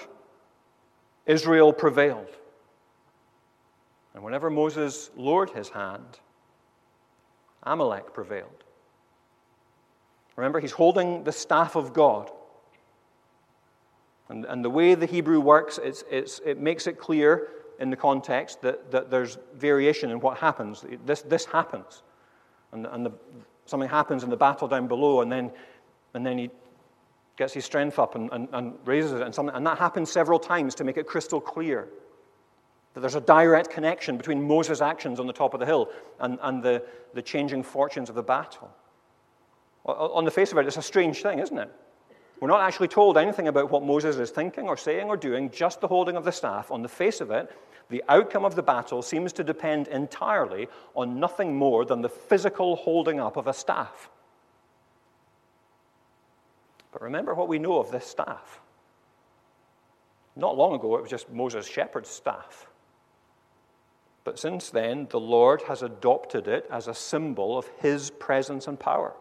Israel 1.26 1.74
prevailed. 1.74 2.30
And 4.14 4.24
whenever 4.24 4.50
Moses 4.50 5.10
lowered 5.16 5.50
his 5.50 5.70
hand, 5.70 6.20
Amalek 7.64 8.14
prevailed. 8.14 8.64
Remember, 10.36 10.60
he's 10.60 10.72
holding 10.72 11.24
the 11.24 11.32
staff 11.32 11.76
of 11.76 11.94
God. 11.94 12.32
And, 14.30 14.46
and 14.46 14.64
the 14.64 14.70
way 14.70 14.96
the 14.96 15.06
Hebrew 15.06 15.40
works, 15.40 15.80
it's, 15.84 16.04
it's, 16.10 16.40
it 16.46 16.60
makes 16.60 16.88
it 16.88 16.98
clear 16.98 17.50
in 17.80 17.90
the 17.90 17.96
context 17.96 18.62
that, 18.62 18.92
that 18.92 19.12
there's 19.12 19.38
variation 19.56 20.10
in 20.10 20.20
what 20.20 20.38
happens. 20.38 20.86
This, 21.06 21.22
this 21.22 21.46
happens. 21.46 22.04
And, 22.72 22.88
and 22.88 23.06
the, 23.06 23.12
something 23.66 23.90
happens 23.90 24.24
in 24.24 24.30
the 24.30 24.38
battle 24.38 24.68
down 24.68 24.88
below, 24.88 25.22
and 25.22 25.32
then, 25.32 25.52
and 26.14 26.26
then 26.26 26.38
he 26.38 26.50
gets 27.38 27.54
his 27.54 27.66
strength 27.66 28.00
up 28.00 28.16
and, 28.16 28.32
and, 28.32 28.48
and 28.54 28.74
raises 28.86 29.12
it. 29.12 29.22
And, 29.22 29.34
something, 29.34 29.56
and 29.56 29.66
that 29.68 29.78
happens 29.78 30.12
several 30.12 30.40
times 30.40 30.74
to 30.76 30.84
make 30.84 30.98
it 30.98 31.06
crystal 31.08 31.42
clear 31.42 31.88
that 32.94 33.00
there's 33.00 33.16
a 33.16 33.22
direct 33.22 33.70
connection 33.70 34.18
between 34.18 34.42
Moses' 34.48 34.82
actions 34.82 35.20
on 35.20 35.28
the 35.28 35.34
top 35.34 35.54
of 35.54 35.60
the 35.60 35.66
hill 35.66 35.90
and, 36.20 36.38
and 36.42 36.62
the, 36.62 36.84
the 37.14 37.22
changing 37.22 37.64
fortunes 37.64 38.10
of 38.10 38.16
the 38.16 38.24
battle. 38.24 38.72
On 39.86 40.24
the 40.24 40.32
face 40.32 40.52
of 40.52 40.58
it, 40.58 40.66
it's 40.66 40.78
a 40.78 40.82
strange 40.82 41.22
thing, 41.22 41.40
isn't 41.40 41.58
it? 41.58 41.70
We're 42.40 42.48
not 42.48 42.62
actually 42.62 42.88
told 42.88 43.18
anything 43.18 43.48
about 43.48 43.72
what 43.72 43.84
Moses 43.84 44.18
is 44.18 44.30
thinking 44.30 44.68
or 44.68 44.76
saying 44.76 45.08
or 45.08 45.18
doing, 45.18 45.50
just 45.50 45.82
the 45.82 45.88
holding 45.88 46.16
of 46.16 46.24
the 46.24 46.32
staff. 46.32 46.72
On 46.72 46.82
the 46.82 46.90
face 46.90 47.22
of 47.22 47.32
it, 47.32 47.52
the 47.90 48.04
outcome 48.10 48.46
of 48.46 48.56
the 48.56 48.64
battle 48.64 49.02
seems 49.02 49.34
to 49.34 49.44
depend 49.44 49.88
entirely 49.88 50.68
on 50.96 51.20
nothing 51.20 51.56
more 51.56 51.86
than 51.86 52.02
the 52.02 52.10
physical 52.10 52.76
holding 52.76 53.20
up 53.20 53.38
of 53.38 53.48
a 53.48 53.54
staff. 53.54 54.10
But 56.92 57.02
remember 57.02 57.34
what 57.34 57.48
we 57.48 57.60
know 57.60 57.80
of 57.80 57.92
this 57.92 58.06
staff. 58.06 58.62
Not 60.36 60.58
long 60.58 60.74
ago, 60.76 60.96
it 60.96 61.02
was 61.02 61.12
just 61.12 61.30
Moses' 61.32 61.68
shepherd's 61.68 62.10
staff. 62.10 62.68
But 64.24 64.40
since 64.40 64.70
then, 64.70 65.08
the 65.10 65.20
Lord 65.20 65.62
has 65.64 65.84
adopted 65.84 66.48
it 66.48 66.68
as 66.72 66.88
a 66.88 66.94
symbol 66.94 67.58
of 67.58 67.68
his 67.80 68.10
presence 68.10 68.68
and 68.68 68.80
power. 68.80 69.14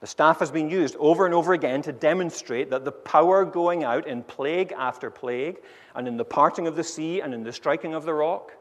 The 0.00 0.06
staff 0.06 0.38
has 0.38 0.50
been 0.50 0.70
used 0.70 0.94
over 0.96 1.26
and 1.26 1.34
over 1.34 1.54
again 1.54 1.82
to 1.82 1.92
demonstrate 1.92 2.70
that 2.70 2.84
the 2.84 2.92
power 2.92 3.44
going 3.44 3.82
out 3.82 4.06
in 4.06 4.22
plague 4.22 4.72
after 4.76 5.10
plague, 5.10 5.60
and 5.94 6.06
in 6.06 6.16
the 6.16 6.24
parting 6.24 6.66
of 6.68 6.76
the 6.76 6.84
sea 6.84 7.20
and 7.20 7.34
in 7.34 7.42
the 7.42 7.52
striking 7.52 7.94
of 7.94 8.04
the 8.04 8.14
rock, 8.14 8.52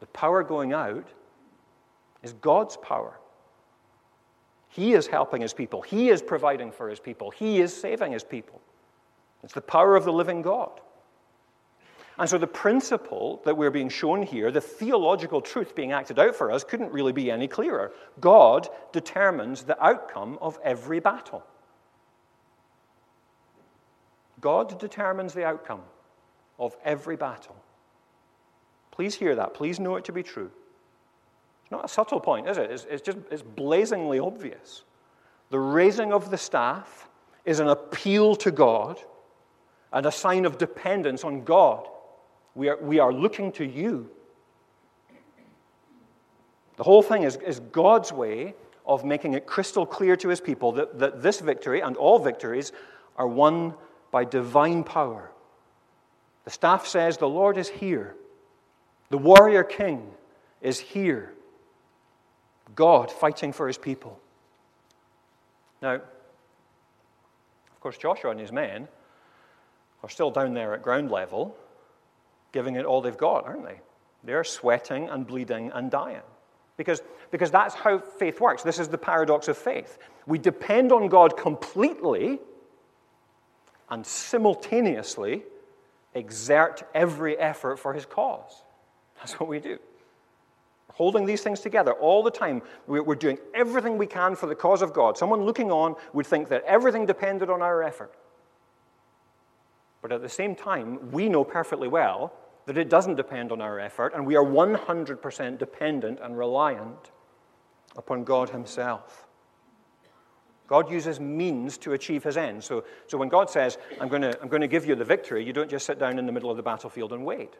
the 0.00 0.06
power 0.08 0.42
going 0.42 0.74
out 0.74 1.08
is 2.22 2.34
God's 2.34 2.76
power. 2.76 3.18
He 4.68 4.92
is 4.92 5.06
helping 5.06 5.40
his 5.40 5.54
people, 5.54 5.80
He 5.80 6.10
is 6.10 6.20
providing 6.20 6.70
for 6.70 6.90
his 6.90 7.00
people, 7.00 7.30
He 7.30 7.60
is 7.60 7.74
saving 7.74 8.12
his 8.12 8.24
people. 8.24 8.60
It's 9.42 9.54
the 9.54 9.60
power 9.62 9.96
of 9.96 10.04
the 10.04 10.12
living 10.12 10.42
God. 10.42 10.80
And 12.18 12.28
so 12.28 12.38
the 12.38 12.46
principle 12.46 13.42
that 13.44 13.56
we're 13.56 13.70
being 13.70 13.90
shown 13.90 14.22
here, 14.22 14.50
the 14.50 14.60
theological 14.60 15.42
truth 15.42 15.74
being 15.74 15.92
acted 15.92 16.18
out 16.18 16.34
for 16.34 16.50
us, 16.50 16.64
couldn't 16.64 16.92
really 16.92 17.12
be 17.12 17.30
any 17.30 17.46
clearer. 17.46 17.92
God 18.20 18.68
determines 18.92 19.64
the 19.64 19.82
outcome 19.84 20.38
of 20.40 20.58
every 20.64 20.98
battle. 20.98 21.44
God 24.40 24.78
determines 24.78 25.34
the 25.34 25.44
outcome 25.44 25.82
of 26.58 26.74
every 26.84 27.16
battle. 27.16 27.56
Please 28.90 29.14
hear 29.14 29.34
that. 29.34 29.52
Please 29.52 29.78
know 29.78 29.96
it 29.96 30.04
to 30.06 30.12
be 30.12 30.22
true. 30.22 30.50
It's 31.62 31.70
not 31.70 31.84
a 31.84 31.88
subtle 31.88 32.20
point, 32.20 32.48
is 32.48 32.56
it? 32.56 32.70
It's, 32.70 32.86
it's 32.88 33.02
just 33.02 33.18
it's 33.30 33.42
blazingly 33.42 34.20
obvious. 34.20 34.84
The 35.50 35.58
raising 35.58 36.12
of 36.12 36.30
the 36.30 36.38
staff 36.38 37.08
is 37.44 37.60
an 37.60 37.68
appeal 37.68 38.36
to 38.36 38.50
God 38.50 38.98
and 39.92 40.06
a 40.06 40.12
sign 40.12 40.46
of 40.46 40.58
dependence 40.58 41.24
on 41.24 41.44
God 41.44 41.88
we 42.56 42.70
are, 42.70 42.78
we 42.78 42.98
are 42.98 43.12
looking 43.12 43.52
to 43.52 43.64
you. 43.64 44.10
The 46.76 46.82
whole 46.82 47.02
thing 47.02 47.22
is, 47.22 47.36
is 47.36 47.60
God's 47.60 48.12
way 48.12 48.54
of 48.86 49.04
making 49.04 49.34
it 49.34 49.46
crystal 49.46 49.84
clear 49.84 50.16
to 50.16 50.28
his 50.28 50.40
people 50.40 50.72
that, 50.72 50.98
that 50.98 51.22
this 51.22 51.40
victory 51.40 51.82
and 51.82 51.96
all 51.96 52.18
victories 52.18 52.72
are 53.16 53.28
won 53.28 53.74
by 54.10 54.24
divine 54.24 54.84
power. 54.84 55.30
The 56.44 56.50
staff 56.50 56.86
says, 56.86 57.18
The 57.18 57.28
Lord 57.28 57.58
is 57.58 57.68
here. 57.68 58.16
The 59.10 59.18
warrior 59.18 59.62
king 59.62 60.10
is 60.62 60.80
here. 60.80 61.34
God 62.74 63.12
fighting 63.12 63.52
for 63.52 63.66
his 63.66 63.78
people. 63.78 64.18
Now, 65.82 65.94
of 65.94 67.80
course, 67.80 67.98
Joshua 67.98 68.30
and 68.30 68.40
his 68.40 68.52
men 68.52 68.88
are 70.02 70.08
still 70.08 70.30
down 70.30 70.54
there 70.54 70.72
at 70.74 70.82
ground 70.82 71.10
level 71.10 71.56
giving 72.56 72.76
it 72.76 72.86
all 72.86 73.02
they've 73.02 73.18
got, 73.18 73.44
aren't 73.44 73.66
they? 73.66 73.78
They're 74.24 74.42
sweating 74.42 75.10
and 75.10 75.26
bleeding 75.26 75.70
and 75.74 75.90
dying. 75.90 76.22
Because, 76.78 77.02
because 77.30 77.50
that's 77.50 77.74
how 77.74 77.98
faith 77.98 78.40
works. 78.40 78.62
This 78.62 78.78
is 78.78 78.88
the 78.88 78.96
paradox 78.96 79.48
of 79.48 79.58
faith. 79.58 79.98
We 80.26 80.38
depend 80.38 80.90
on 80.90 81.08
God 81.08 81.36
completely 81.36 82.38
and 83.90 84.06
simultaneously 84.06 85.42
exert 86.14 86.82
every 86.94 87.36
effort 87.36 87.78
for 87.78 87.92
his 87.92 88.06
cause. 88.06 88.62
That's 89.18 89.38
what 89.38 89.50
we 89.50 89.60
do. 89.60 89.78
Holding 90.94 91.26
these 91.26 91.42
things 91.42 91.60
together 91.60 91.92
all 91.92 92.22
the 92.22 92.30
time. 92.30 92.62
We're 92.86 93.16
doing 93.16 93.36
everything 93.52 93.98
we 93.98 94.06
can 94.06 94.34
for 94.34 94.46
the 94.46 94.54
cause 94.54 94.80
of 94.80 94.94
God. 94.94 95.18
Someone 95.18 95.42
looking 95.42 95.70
on 95.70 95.94
would 96.14 96.26
think 96.26 96.48
that 96.48 96.64
everything 96.64 97.04
depended 97.04 97.50
on 97.50 97.60
our 97.60 97.82
effort. 97.82 98.14
But 100.00 100.10
at 100.10 100.22
the 100.22 100.30
same 100.30 100.54
time, 100.54 101.10
we 101.10 101.28
know 101.28 101.44
perfectly 101.44 101.88
well 101.88 102.32
that 102.66 102.76
it 102.76 102.88
doesn't 102.88 103.14
depend 103.14 103.52
on 103.52 103.60
our 103.60 103.78
effort, 103.78 104.12
and 104.14 104.26
we 104.26 104.36
are 104.36 104.44
100% 104.44 105.58
dependent 105.58 106.18
and 106.20 106.36
reliant 106.36 107.10
upon 107.96 108.24
God 108.24 108.50
Himself. 108.50 109.26
God 110.66 110.90
uses 110.90 111.20
means 111.20 111.78
to 111.78 111.92
achieve 111.92 112.24
His 112.24 112.36
end. 112.36 112.62
So, 112.62 112.84
so 113.06 113.16
when 113.18 113.28
God 113.28 113.48
says, 113.48 113.78
I'm 114.00 114.08
going, 114.08 114.22
to, 114.22 114.38
I'm 114.42 114.48
going 114.48 114.62
to 114.62 114.68
give 114.68 114.84
you 114.84 114.96
the 114.96 115.04
victory, 115.04 115.44
you 115.44 115.52
don't 115.52 115.70
just 115.70 115.86
sit 115.86 116.00
down 116.00 116.18
in 116.18 116.26
the 116.26 116.32
middle 116.32 116.50
of 116.50 116.56
the 116.56 116.62
battlefield 116.62 117.12
and 117.12 117.24
wait. 117.24 117.54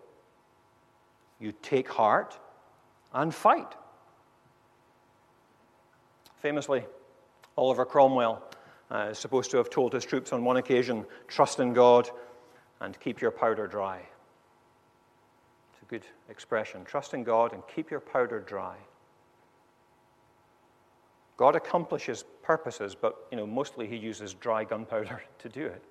You 1.38 1.52
take 1.62 1.88
heart 1.88 2.36
and 3.14 3.32
fight. 3.32 3.74
Famously, 6.38 6.84
Oliver 7.56 7.84
Cromwell 7.84 8.42
uh, 8.90 9.08
is 9.10 9.18
supposed 9.18 9.52
to 9.52 9.56
have 9.58 9.70
told 9.70 9.92
his 9.92 10.04
troops 10.04 10.32
on 10.32 10.44
one 10.44 10.56
occasion, 10.56 11.06
Trust 11.28 11.60
in 11.60 11.72
God 11.72 12.10
and 12.80 12.98
keep 12.98 13.20
your 13.20 13.30
powder 13.30 13.68
dry 13.68 14.02
good 15.88 16.04
expression. 16.28 16.84
Trust 16.84 17.14
in 17.14 17.24
God 17.24 17.52
and 17.52 17.62
keep 17.74 17.90
your 17.90 18.00
powder 18.00 18.40
dry. 18.40 18.76
God 21.36 21.54
accomplishes 21.54 22.24
purposes, 22.42 22.94
but 22.94 23.26
you 23.30 23.36
know, 23.36 23.46
mostly 23.46 23.86
he 23.86 23.96
uses 23.96 24.34
dry 24.34 24.64
gunpowder 24.64 25.22
to 25.38 25.48
do 25.48 25.66
it. 25.66 25.82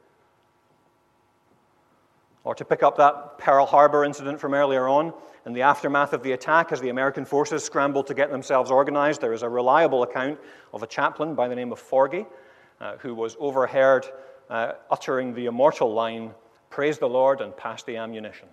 Or 2.43 2.53
to 2.53 2.65
pick 2.65 2.83
up 2.83 2.97
that 2.97 3.39
Pearl 3.39 3.65
Harbor 3.65 4.05
incident 4.05 4.39
from 4.39 4.53
earlier 4.53 4.87
on, 4.87 5.13
in 5.47 5.53
the 5.53 5.63
aftermath 5.63 6.13
of 6.13 6.21
the 6.21 6.33
attack, 6.33 6.71
as 6.71 6.79
the 6.79 6.89
American 6.89 7.25
forces 7.25 7.63
scrambled 7.63 8.07
to 8.07 8.13
get 8.13 8.29
themselves 8.29 8.69
organized, 8.69 9.21
there 9.21 9.33
is 9.33 9.41
a 9.41 9.49
reliable 9.49 10.03
account 10.03 10.39
of 10.71 10.83
a 10.83 10.87
chaplain 10.87 11.33
by 11.33 11.47
the 11.47 11.55
name 11.55 11.71
of 11.71 11.79
Forgy 11.79 12.25
uh, 12.79 12.97
who 12.97 13.15
was 13.15 13.35
overheard 13.39 14.05
uh, 14.49 14.73
uttering 14.91 15.33
the 15.33 15.45
immortal 15.45 15.91
line, 15.91 16.33
Praise 16.69 16.97
the 16.97 17.07
Lord 17.07 17.41
and 17.41 17.55
pass 17.55 17.83
the 17.83 17.95
ammunition 17.95 18.49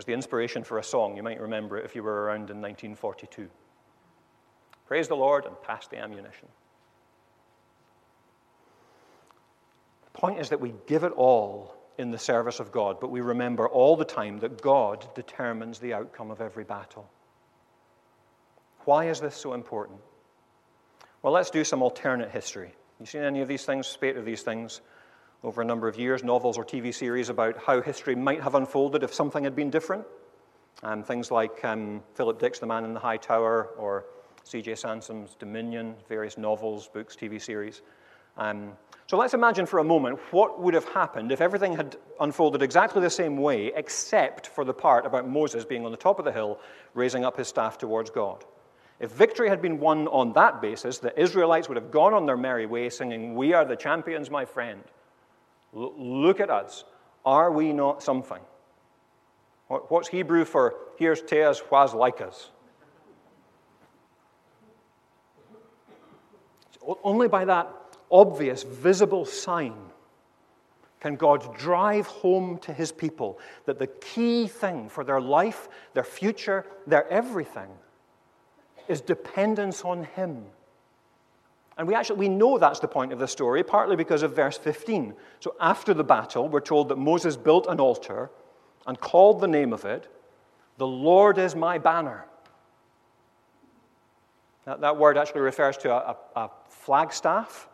was 0.00 0.06
the 0.06 0.14
inspiration 0.14 0.64
for 0.64 0.78
a 0.78 0.82
song. 0.82 1.14
You 1.14 1.22
might 1.22 1.38
remember 1.38 1.76
it 1.76 1.84
if 1.84 1.94
you 1.94 2.02
were 2.02 2.22
around 2.22 2.48
in 2.48 2.62
1942. 2.62 3.50
Praise 4.86 5.08
the 5.08 5.14
Lord 5.14 5.44
and 5.44 5.60
pass 5.60 5.88
the 5.88 5.98
ammunition. 5.98 6.48
The 10.04 10.18
point 10.18 10.40
is 10.40 10.48
that 10.48 10.58
we 10.58 10.72
give 10.86 11.04
it 11.04 11.12
all 11.12 11.76
in 11.98 12.12
the 12.12 12.18
service 12.18 12.60
of 12.60 12.72
God, 12.72 12.98
but 12.98 13.10
we 13.10 13.20
remember 13.20 13.68
all 13.68 13.94
the 13.94 14.06
time 14.06 14.38
that 14.38 14.62
God 14.62 15.06
determines 15.14 15.78
the 15.80 15.92
outcome 15.92 16.30
of 16.30 16.40
every 16.40 16.64
battle. 16.64 17.06
Why 18.86 19.10
is 19.10 19.20
this 19.20 19.36
so 19.36 19.52
important? 19.52 20.00
Well, 21.20 21.34
let's 21.34 21.50
do 21.50 21.62
some 21.62 21.82
alternate 21.82 22.30
history. 22.30 22.72
You 23.00 23.04
seen 23.04 23.20
any 23.20 23.42
of 23.42 23.48
these 23.48 23.66
things, 23.66 23.86
spate 23.86 24.16
of 24.16 24.24
these 24.24 24.40
things? 24.40 24.80
Over 25.42 25.62
a 25.62 25.64
number 25.64 25.88
of 25.88 25.98
years, 25.98 26.22
novels 26.22 26.58
or 26.58 26.64
TV 26.64 26.94
series 26.94 27.28
about 27.28 27.56
how 27.56 27.80
history 27.80 28.14
might 28.14 28.42
have 28.42 28.54
unfolded 28.54 29.02
if 29.02 29.14
something 29.14 29.44
had 29.44 29.56
been 29.56 29.70
different. 29.70 30.04
Um, 30.82 31.02
things 31.02 31.30
like 31.30 31.64
um, 31.64 32.02
Philip 32.14 32.38
Dick's 32.38 32.58
The 32.58 32.66
Man 32.66 32.84
in 32.84 32.94
the 32.94 33.00
High 33.00 33.16
Tower 33.16 33.70
or 33.76 34.04
C.J. 34.44 34.74
Sansom's 34.76 35.34
Dominion, 35.38 35.94
various 36.08 36.38
novels, 36.38 36.88
books, 36.88 37.16
TV 37.16 37.40
series. 37.40 37.82
Um, 38.36 38.72
so 39.06 39.16
let's 39.16 39.34
imagine 39.34 39.66
for 39.66 39.80
a 39.80 39.84
moment 39.84 40.18
what 40.30 40.60
would 40.60 40.72
have 40.72 40.84
happened 40.84 41.32
if 41.32 41.40
everything 41.40 41.76
had 41.76 41.96
unfolded 42.20 42.62
exactly 42.62 43.02
the 43.02 43.10
same 43.10 43.36
way, 43.36 43.72
except 43.74 44.46
for 44.46 44.64
the 44.64 44.72
part 44.72 45.04
about 45.04 45.28
Moses 45.28 45.64
being 45.64 45.84
on 45.84 45.90
the 45.90 45.96
top 45.96 46.18
of 46.18 46.24
the 46.24 46.32
hill, 46.32 46.60
raising 46.94 47.24
up 47.24 47.36
his 47.36 47.48
staff 47.48 47.76
towards 47.76 48.10
God. 48.10 48.44
If 49.00 49.10
victory 49.10 49.48
had 49.48 49.60
been 49.60 49.80
won 49.80 50.06
on 50.08 50.32
that 50.34 50.62
basis, 50.62 50.98
the 50.98 51.18
Israelites 51.20 51.68
would 51.68 51.76
have 51.76 51.90
gone 51.90 52.14
on 52.14 52.26
their 52.26 52.36
merry 52.36 52.66
way 52.66 52.88
singing, 52.88 53.34
We 53.34 53.52
are 53.52 53.64
the 53.64 53.76
champions, 53.76 54.30
my 54.30 54.44
friend. 54.44 54.82
Look 55.72 56.40
at 56.40 56.50
us. 56.50 56.84
Are 57.24 57.52
we 57.52 57.72
not 57.72 58.02
something? 58.02 58.40
What's 59.68 60.08
Hebrew 60.08 60.44
for 60.44 60.74
here's 60.98 61.22
Teas, 61.22 61.60
whas 61.70 61.94
like 61.94 62.20
us? 62.20 62.50
Only 67.04 67.28
by 67.28 67.44
that 67.44 67.72
obvious, 68.10 68.64
visible 68.64 69.24
sign 69.24 69.74
can 71.00 71.16
God 71.16 71.56
drive 71.56 72.06
home 72.06 72.58
to 72.58 72.72
his 72.72 72.92
people 72.92 73.38
that 73.64 73.78
the 73.78 73.86
key 73.86 74.48
thing 74.48 74.88
for 74.88 75.04
their 75.04 75.20
life, 75.20 75.68
their 75.94 76.04
future, 76.04 76.66
their 76.86 77.08
everything 77.08 77.68
is 78.88 79.00
dependence 79.00 79.82
on 79.82 80.04
him. 80.04 80.44
And 81.78 81.88
we 81.88 81.94
actually 81.94 82.18
we 82.18 82.28
know 82.28 82.58
that's 82.58 82.80
the 82.80 82.88
point 82.88 83.12
of 83.12 83.18
the 83.18 83.28
story, 83.28 83.62
partly 83.62 83.96
because 83.96 84.22
of 84.22 84.36
verse 84.36 84.58
15. 84.58 85.14
So 85.40 85.54
after 85.60 85.94
the 85.94 86.04
battle, 86.04 86.48
we're 86.48 86.60
told 86.60 86.88
that 86.88 86.96
Moses 86.96 87.36
built 87.36 87.66
an 87.68 87.80
altar 87.80 88.30
and 88.86 88.98
called 89.00 89.40
the 89.40 89.48
name 89.48 89.72
of 89.72 89.84
it, 89.84 90.08
The 90.78 90.86
Lord 90.86 91.38
is 91.38 91.54
my 91.54 91.78
banner. 91.78 92.26
That, 94.64 94.80
that 94.82 94.96
word 94.96 95.16
actually 95.16 95.40
refers 95.40 95.76
to 95.78 95.92
a, 95.92 96.16
a, 96.36 96.40
a 96.40 96.50
flagstaff 96.68 97.68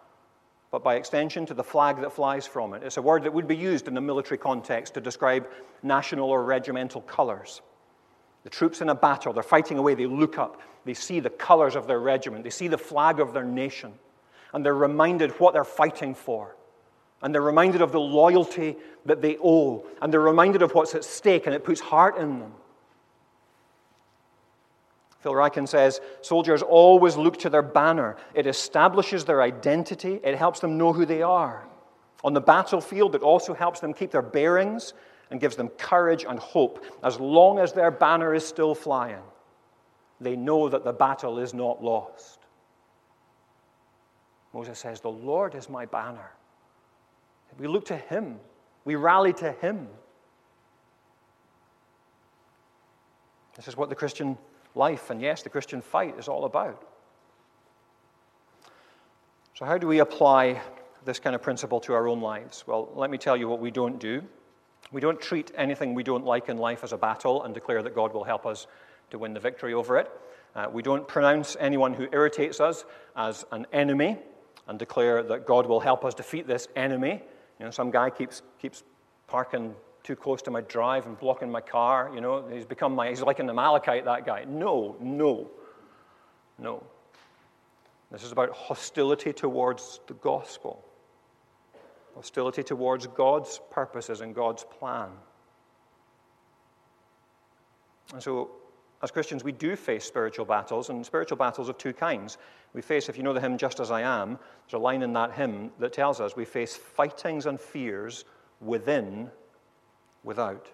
but 0.71 0.83
by 0.83 0.97
extension 0.97 1.47
to 1.47 1.55
the 1.55 1.65
flag 1.65 2.01
that 2.01 2.13
flies 2.13 2.47
from 2.47 2.75
it. 2.75 2.83
It's 2.83 2.97
a 2.97 3.03
word 3.03 3.23
that 3.23 3.33
would 3.33 3.49
be 3.49 3.57
used 3.57 3.89
in 3.89 3.97
a 3.97 4.01
military 4.01 4.39
context 4.39 4.95
to 4.95 5.01
describe 5.01 5.49
national 5.83 6.29
or 6.29 6.45
regimental 6.45 7.01
colors. 7.03 7.63
The 8.47 8.51
troops 8.51 8.81
in 8.81 8.89
a 8.91 8.95
battle, 8.95 9.33
they're 9.33 9.43
fighting 9.43 9.77
away, 9.77 9.97
they 9.97 10.07
look 10.07 10.39
up, 10.39 10.63
they 10.85 10.95
see 10.95 11.19
the 11.19 11.31
colors 11.31 11.75
of 11.75 11.89
their 11.89 11.99
regiment, 11.99 12.45
they 12.45 12.51
see 12.51 12.69
the 12.69 12.79
flag 12.79 13.19
of 13.19 13.33
their 13.33 13.43
nation, 13.43 13.93
and 14.53 14.65
they're 14.65 14.73
reminded 14.73 15.33
what 15.41 15.53
they're 15.53 15.65
fighting 15.65 16.15
for. 16.15 16.55
And 17.21 17.35
they're 17.35 17.43
reminded 17.43 17.83
of 17.83 17.91
the 17.91 17.99
loyalty 17.99 18.77
that 19.05 19.21
they 19.21 19.37
owe, 19.43 19.85
and 20.01 20.13
they're 20.13 20.21
reminded 20.21 20.63
of 20.63 20.75
what's 20.75 20.95
at 20.95 21.03
stake, 21.03 21.47
and 21.47 21.57
it 21.57 21.65
puts 21.65 21.81
heart 21.81 22.19
in 22.19 22.39
them. 22.39 22.53
Phil 25.23 25.33
Ryken 25.33 25.67
says 25.67 26.01
soldiers 26.23 26.63
always 26.63 27.17
look 27.17 27.41
to 27.41 27.51
their 27.51 27.63
banner. 27.63 28.17
It 28.33 28.47
establishes 28.47 29.25
their 29.25 29.43
identity, 29.43 30.21
it 30.23 30.37
helps 30.37 30.61
them 30.61 30.79
know 30.79 30.93
who 30.93 31.05
they 31.05 31.23
are. 31.23 31.67
On 32.23 32.33
the 32.33 32.41
battlefield, 32.41 33.17
it 33.17 33.23
also 33.23 33.55
helps 33.55 33.81
them 33.81 33.93
keep 33.93 34.13
their 34.13 34.23
bearings 34.23 34.95
and 35.31 35.41
gives 35.41 35.57
them 35.57 35.69
courage 35.71 36.25
and 36.29 36.39
hope 36.39 36.85
as 37.03 37.19
long 37.19 37.59
as 37.59 37.73
their 37.73 37.91
banner 37.91 38.35
is 38.35 38.47
still 38.47 38.75
flying. 38.75 39.23
They 40.21 40.37
know 40.37 40.69
that 40.69 40.85
the 40.85 40.93
battle 40.93 41.39
is 41.39 41.53
not 41.53 41.83
lost. 41.83 42.39
Moses 44.53 44.79
says, 44.79 45.01
The 45.01 45.11
Lord 45.11 45.55
is 45.55 45.69
my 45.69 45.85
banner. 45.85 46.33
We 47.59 47.67
look 47.67 47.87
to 47.87 47.97
Him, 47.97 48.39
we 48.85 48.95
rally 48.95 49.33
to 49.35 49.53
Him. 49.53 49.89
This 53.57 53.69
is 53.69 53.77
what 53.77 53.89
the 53.89 53.95
Christian 53.95 54.37
life 54.75 55.09
and, 55.11 55.21
yes, 55.21 55.43
the 55.43 55.49
Christian 55.49 55.81
fight 55.81 56.19
is 56.19 56.29
all 56.29 56.45
about. 56.45 56.87
So, 59.55 59.65
how 59.65 59.79
do 59.79 59.87
we 59.87 60.01
apply 60.01 60.61
this 61.07 61.19
kind 61.19 61.35
of 61.35 61.41
principle 61.41 61.81
to 61.81 61.95
our 61.95 62.07
own 62.07 62.21
lives? 62.21 62.65
Well, 62.67 62.91
let 62.95 63.11
me 63.11 63.17
tell 63.17 63.37
you 63.37 63.49
what 63.49 63.61
we 63.61 63.71
don't 63.71 63.99
do. 63.99 64.23
We 64.93 65.01
don't 65.01 65.21
treat 65.21 65.51
anything 65.57 65.95
we 65.95 66.03
don't 66.03 66.25
like 66.25 66.49
in 66.49 66.59
life 66.59 66.85
as 66.85 66.93
a 66.93 66.97
battle 66.99 67.43
and 67.43 67.53
declare 67.53 67.83
that 67.83 67.95
God 67.95 68.15
will 68.15 68.25
help 68.25 68.47
us 68.47 68.67
to 69.11 69.19
win 69.19 69.35
the 69.35 69.41
victory 69.41 69.75
over 69.75 69.99
it. 69.99 70.11
Uh, 70.55 70.69
we 70.73 70.83
don't 70.83 71.07
pronounce 71.07 71.57
anyone 71.61 71.93
who 71.93 72.09
irritates 72.13 72.61
us 72.61 72.85
as 73.15 73.45
an 73.53 73.67
enemy 73.73 74.19
and 74.69 74.79
declare 74.79 75.23
that 75.23 75.47
God 75.47 75.67
will 75.67 75.81
help 75.81 76.05
us 76.05 76.15
defeat 76.15 76.47
this 76.47 76.69
enemy. 76.77 77.23
You 77.59 77.65
know, 77.67 77.71
some 77.71 77.91
guy 77.91 78.11
keeps, 78.11 78.43
keeps 78.61 78.83
parking 79.27 79.75
too 80.03 80.17
close 80.17 80.41
to 80.43 80.51
my 80.51 80.61
drive 80.63 81.07
and 81.07 81.19
blocking 81.19 81.51
my 81.51 81.61
car. 81.61 82.11
You 82.15 82.21
know, 82.21 82.47
he's 82.49 82.65
become 82.65 82.95
my, 82.95 83.09
he's 83.09 83.23
like 83.23 83.39
an 83.39 83.51
Amalekite, 83.51 84.05
that 84.05 84.25
guy. 84.25 84.45
No, 84.45 84.97
no, 85.01 85.51
no. 86.59 86.83
This 88.13 88.23
is 88.23 88.31
about 88.31 88.51
hostility 88.51 89.33
towards 89.33 90.01
the 90.07 90.15
gospel, 90.15 90.85
hostility 92.17 92.63
towards 92.63 93.07
God's 93.07 93.61
purposes 93.71 94.23
and 94.23 94.35
God's 94.35 94.65
plan. 94.65 95.11
And 98.13 98.23
so, 98.23 98.51
as 99.03 99.11
Christians, 99.11 99.45
we 99.45 99.53
do 99.53 99.77
face 99.77 100.05
spiritual 100.05 100.47
battles, 100.47 100.89
and 100.89 101.05
spiritual 101.05 101.37
battles 101.37 101.69
of 101.69 101.77
two 101.77 101.93
kinds. 101.93 102.39
We 102.73 102.81
face, 102.81 103.11
if 103.11 103.19
you 103.19 103.23
know 103.23 103.35
the 103.35 103.41
hymn 103.41 103.59
Just 103.59 103.81
As 103.81 103.91
I 103.91 104.01
Am, 104.01 104.39
there's 104.65 104.75
a 104.75 104.79
line 104.79 105.03
in 105.03 105.13
that 105.13 105.33
hymn 105.33 105.71
that 105.79 105.93
tells 105.93 106.21
us 106.21 106.35
we 106.35 106.47
face 106.47 106.75
fightings 106.75 107.45
and 107.45 107.61
fears 107.61 108.25
within 108.63 109.31
without. 110.25 110.71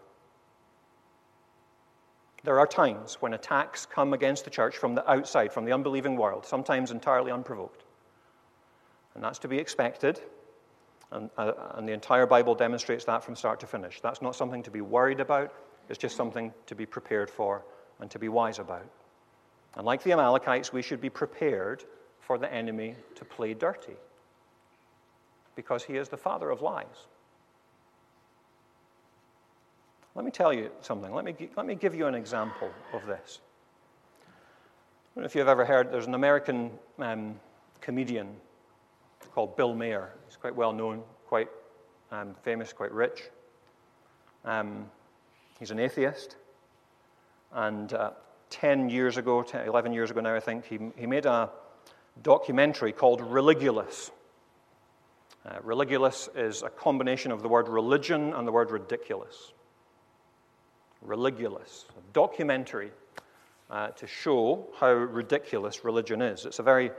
There 2.45 2.59
are 2.59 2.67
times 2.67 3.17
when 3.21 3.35
attacks 3.35 3.85
come 3.85 4.13
against 4.13 4.45
the 4.45 4.51
church 4.51 4.77
from 4.77 4.95
the 4.95 5.09
outside, 5.11 5.53
from 5.53 5.65
the 5.65 5.73
unbelieving 5.73 6.17
world, 6.17 6.47
sometimes 6.47 6.93
entirely 6.93 7.33
unprovoked. 7.33 7.85
And 9.15 9.25
that's 9.25 9.39
to 9.41 9.49
be 9.49 9.59
expected. 9.59 10.21
And, 11.13 11.31
uh, 11.37 11.53
and, 11.75 11.87
the 11.87 11.93
entire 11.93 12.27
Bible 12.27 12.55
demonstrates 12.55 13.05
that 13.05 13.23
from 13.23 13.37
start 13.37 13.61
to 13.61 13.67
finish. 13.67 14.01
That's 14.01 14.23
not 14.23 14.35
something 14.35 14.63
to 14.63 14.71
be 14.71 14.81
worried 14.81 15.21
about, 15.21 15.53
it's 15.89 15.99
just 15.99 16.17
something 16.17 16.53
to 16.67 16.75
be 16.75 16.87
prepared 16.87 17.31
for 17.31 17.65
and 18.01 18.11
to 18.11 18.19
be 18.19 18.29
wise 18.29 18.59
about. 18.59 18.89
And 19.77 19.85
like 19.85 20.03
the 20.03 20.13
Amalekites, 20.13 20.73
we 20.73 20.81
should 20.81 21.01
be 21.01 21.11
prepared 21.11 21.85
for 22.21 22.39
the 22.39 22.53
enemy 22.53 22.97
to 23.17 23.25
play 23.25 23.53
dirty 23.53 23.97
because 25.55 25.85
he 25.85 25.97
is 25.97 26.09
the 26.09 26.17
father 26.17 26.49
of 26.49 26.63
lies. 26.63 27.07
Let 30.15 30.25
me 30.25 30.31
tell 30.31 30.53
you 30.53 30.71
something. 30.81 31.13
Let 31.13 31.25
me, 31.25 31.35
let 31.57 31.67
me 31.67 31.75
give 31.75 31.95
you 31.95 32.07
an 32.07 32.15
example 32.15 32.71
of 32.93 33.07
this. 33.07 33.41
I 34.25 35.15
don't 35.15 35.23
know 35.23 35.27
if 35.27 35.35
you've 35.35 35.49
ever 35.49 35.65
heard, 35.65 35.93
there's 35.93 36.07
an 36.07 36.15
American 36.15 36.71
um, 36.99 37.39
comedian 37.81 38.29
called 39.31 39.57
Bill 39.57 39.75
Maher. 39.75 40.13
He's 40.27 40.37
quite 40.37 40.55
well 40.55 40.73
known, 40.73 41.03
quite 41.27 41.49
um, 42.11 42.35
famous, 42.43 42.73
quite 42.73 42.93
rich. 42.93 43.23
Um, 44.45 44.91
he's 45.59 45.71
an 45.71 45.79
atheist. 45.79 46.37
And 47.53 47.93
uh, 47.93 48.11
10 48.51 48.91
years 48.91 49.17
ago, 49.17 49.43
10, 49.43 49.67
11 49.67 49.93
years 49.93 50.11
ago 50.11 50.21
now, 50.21 50.35
I 50.35 50.41
think, 50.41 50.67
he, 50.67 50.79
he 50.97 51.07
made 51.07 51.27
a 51.27 51.51
documentary 52.23 52.93
called 52.93 53.21
Religulous. 53.21 54.11
Uh, 55.45 55.59
religulous 55.65 56.29
is 56.37 56.63
a 56.63 56.71
combination 56.71 57.33
of 57.33 57.43
the 57.43 57.49
word 57.49 57.69
religion 57.69 58.33
and 58.33 58.47
the 58.47 58.53
word 58.53 58.71
ridiculous. 58.71 59.53
Religulous, 61.05 61.87
a 61.99 62.13
documentary 62.13 62.93
uh, 63.71 63.89
to 63.89 64.07
show 64.07 64.69
how 64.79 64.93
ridiculous 64.93 65.85
religion 65.85 66.23
is. 66.23 66.45
It's 66.45 66.61
a 66.61 66.63
very 66.63 66.93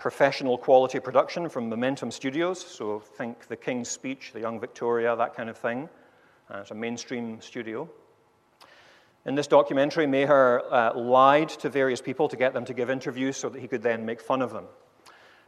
professional 0.00 0.56
quality 0.56 0.98
production 0.98 1.48
from 1.48 1.68
Momentum 1.68 2.10
Studios, 2.10 2.58
so 2.58 2.98
think 2.98 3.46
The 3.46 3.56
King's 3.56 3.90
Speech, 3.90 4.30
The 4.32 4.40
Young 4.40 4.58
Victoria, 4.58 5.14
that 5.14 5.36
kind 5.36 5.50
of 5.50 5.58
thing. 5.58 5.90
Uh, 6.50 6.60
it's 6.60 6.70
a 6.70 6.74
mainstream 6.74 7.38
studio. 7.42 7.88
In 9.26 9.34
this 9.34 9.46
documentary, 9.46 10.06
Maher 10.06 10.62
uh, 10.72 10.98
lied 10.98 11.50
to 11.50 11.68
various 11.68 12.00
people 12.00 12.28
to 12.28 12.36
get 12.36 12.54
them 12.54 12.64
to 12.64 12.72
give 12.72 12.88
interviews 12.88 13.36
so 13.36 13.50
that 13.50 13.60
he 13.60 13.68
could 13.68 13.82
then 13.82 14.06
make 14.06 14.22
fun 14.22 14.40
of 14.40 14.52
them. 14.52 14.64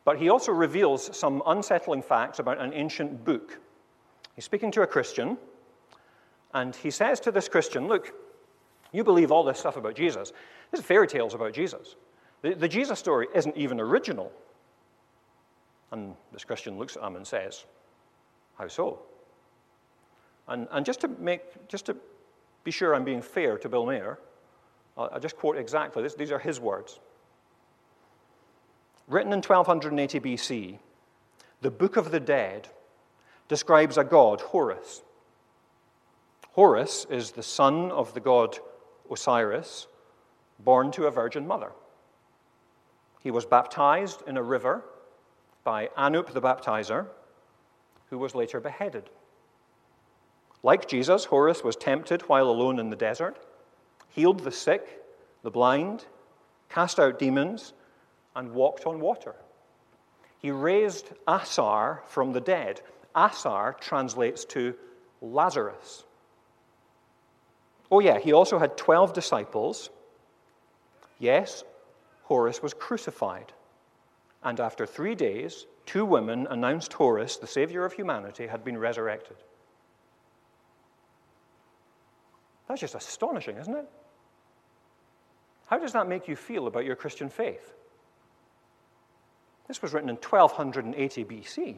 But 0.04 0.18
he 0.18 0.28
also 0.28 0.52
reveals 0.52 1.16
some 1.16 1.42
unsettling 1.46 2.02
facts 2.02 2.38
about 2.38 2.60
an 2.60 2.74
ancient 2.74 3.24
book. 3.24 3.58
He's 4.36 4.44
speaking 4.44 4.70
to 4.72 4.82
a 4.82 4.86
Christian 4.86 5.38
and 6.52 6.76
he 6.76 6.90
says 6.90 7.20
to 7.20 7.32
this 7.32 7.48
Christian, 7.48 7.88
Look, 7.88 8.12
you 8.92 9.02
believe 9.02 9.32
all 9.32 9.44
this 9.44 9.58
stuff 9.58 9.78
about 9.78 9.94
Jesus. 9.94 10.32
This 10.70 10.80
is 10.80 10.86
fairy 10.86 11.06
tales 11.06 11.32
about 11.32 11.54
Jesus. 11.54 11.96
The, 12.42 12.54
the 12.54 12.68
Jesus 12.68 12.98
story 12.98 13.28
isn't 13.34 13.56
even 13.56 13.80
original. 13.80 14.30
And 15.90 16.14
this 16.32 16.44
Christian 16.44 16.78
looks 16.78 16.96
at 16.96 17.02
him 17.02 17.16
and 17.16 17.26
says, 17.26 17.64
How 18.58 18.68
so? 18.68 19.00
And, 20.48 20.66
and 20.70 20.84
just 20.84 21.00
to 21.00 21.08
make, 21.08 21.68
just 21.68 21.86
to 21.86 21.96
be 22.64 22.70
sure 22.70 22.94
I'm 22.94 23.04
being 23.04 23.22
fair 23.22 23.58
to 23.58 23.68
Bill 23.68 23.86
Maher, 23.86 24.18
I'll, 24.96 25.10
I'll 25.12 25.20
just 25.20 25.36
quote 25.36 25.56
exactly 25.56 26.02
this. 26.02 26.14
These 26.14 26.32
are 26.32 26.38
his 26.38 26.60
words. 26.60 26.98
Written 29.08 29.32
in 29.32 29.42
1280 29.42 30.20
BC, 30.20 30.78
the 31.60 31.70
Book 31.70 31.96
of 31.96 32.10
the 32.10 32.20
Dead 32.20 32.68
describes 33.48 33.98
a 33.98 34.04
god, 34.04 34.40
Horus, 34.40 35.02
Horus 36.52 37.06
is 37.08 37.30
the 37.30 37.42
son 37.42 37.90
of 37.90 38.12
the 38.14 38.20
god 38.20 38.58
Osiris, 39.10 39.86
born 40.58 40.90
to 40.92 41.06
a 41.06 41.10
virgin 41.10 41.46
mother. 41.46 41.72
He 43.22 43.30
was 43.30 43.46
baptized 43.46 44.22
in 44.26 44.36
a 44.36 44.42
river 44.42 44.82
by 45.64 45.88
Anup 45.96 46.32
the 46.32 46.40
baptizer, 46.40 47.06
who 48.10 48.18
was 48.18 48.34
later 48.34 48.60
beheaded. 48.60 49.08
Like 50.62 50.88
Jesus, 50.88 51.24
Horus 51.24 51.62
was 51.62 51.76
tempted 51.76 52.22
while 52.22 52.48
alone 52.48 52.78
in 52.78 52.90
the 52.90 52.96
desert, 52.96 53.38
healed 54.08 54.40
the 54.40 54.52
sick, 54.52 55.02
the 55.42 55.50
blind, 55.50 56.04
cast 56.68 56.98
out 56.98 57.18
demons, 57.18 57.72
and 58.34 58.52
walked 58.52 58.86
on 58.86 59.00
water. 59.00 59.34
He 60.40 60.50
raised 60.50 61.10
Asar 61.26 62.02
from 62.06 62.32
the 62.32 62.40
dead. 62.40 62.80
Asar 63.14 63.74
translates 63.74 64.44
to 64.46 64.74
Lazarus. 65.20 66.04
Oh, 67.90 68.00
yeah, 68.00 68.18
he 68.18 68.32
also 68.32 68.58
had 68.58 68.76
12 68.76 69.12
disciples. 69.12 69.90
Yes, 71.18 71.62
Horus 72.32 72.62
was 72.62 72.72
crucified. 72.72 73.52
And 74.42 74.58
after 74.58 74.86
three 74.86 75.14
days, 75.14 75.66
two 75.84 76.06
women 76.06 76.46
announced 76.48 76.94
Horus, 76.94 77.36
the 77.36 77.46
savior 77.46 77.84
of 77.84 77.92
humanity, 77.92 78.46
had 78.46 78.64
been 78.64 78.78
resurrected. 78.78 79.36
That's 82.66 82.80
just 82.80 82.94
astonishing, 82.94 83.58
isn't 83.58 83.76
it? 83.76 83.86
How 85.66 85.76
does 85.76 85.92
that 85.92 86.08
make 86.08 86.26
you 86.26 86.34
feel 86.34 86.68
about 86.68 86.86
your 86.86 86.96
Christian 86.96 87.28
faith? 87.28 87.74
This 89.68 89.82
was 89.82 89.92
written 89.92 90.08
in 90.08 90.16
1280 90.16 91.24
BC. 91.26 91.76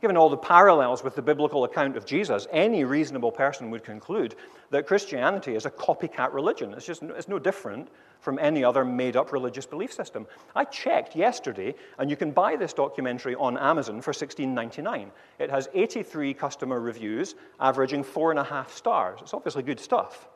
Given 0.00 0.16
all 0.16 0.30
the 0.30 0.36
parallels 0.36 1.02
with 1.02 1.16
the 1.16 1.22
biblical 1.22 1.64
account 1.64 1.96
of 1.96 2.06
Jesus, 2.06 2.46
any 2.52 2.84
reasonable 2.84 3.32
person 3.32 3.70
would 3.70 3.82
conclude 3.82 4.36
that 4.70 4.86
Christianity 4.86 5.56
is 5.56 5.66
a 5.66 5.70
copycat 5.70 6.32
religion. 6.32 6.72
It's 6.74 6.86
just 6.86 7.02
it's 7.02 7.26
no 7.26 7.40
different 7.40 7.88
from 8.20 8.38
any 8.38 8.62
other 8.62 8.84
made 8.84 9.16
up 9.16 9.32
religious 9.32 9.66
belief 9.66 9.92
system. 9.92 10.26
I 10.54 10.64
checked 10.64 11.16
yesterday, 11.16 11.74
and 11.98 12.08
you 12.08 12.16
can 12.16 12.30
buy 12.30 12.54
this 12.54 12.72
documentary 12.72 13.34
on 13.34 13.58
Amazon 13.58 14.00
for 14.00 14.12
$16.99. 14.12 15.10
It 15.40 15.50
has 15.50 15.68
83 15.74 16.32
customer 16.34 16.80
reviews, 16.80 17.34
averaging 17.58 18.04
four 18.04 18.30
and 18.30 18.38
a 18.38 18.44
half 18.44 18.72
stars. 18.72 19.18
It's 19.20 19.34
obviously 19.34 19.64
good 19.64 19.80
stuff. 19.80 20.28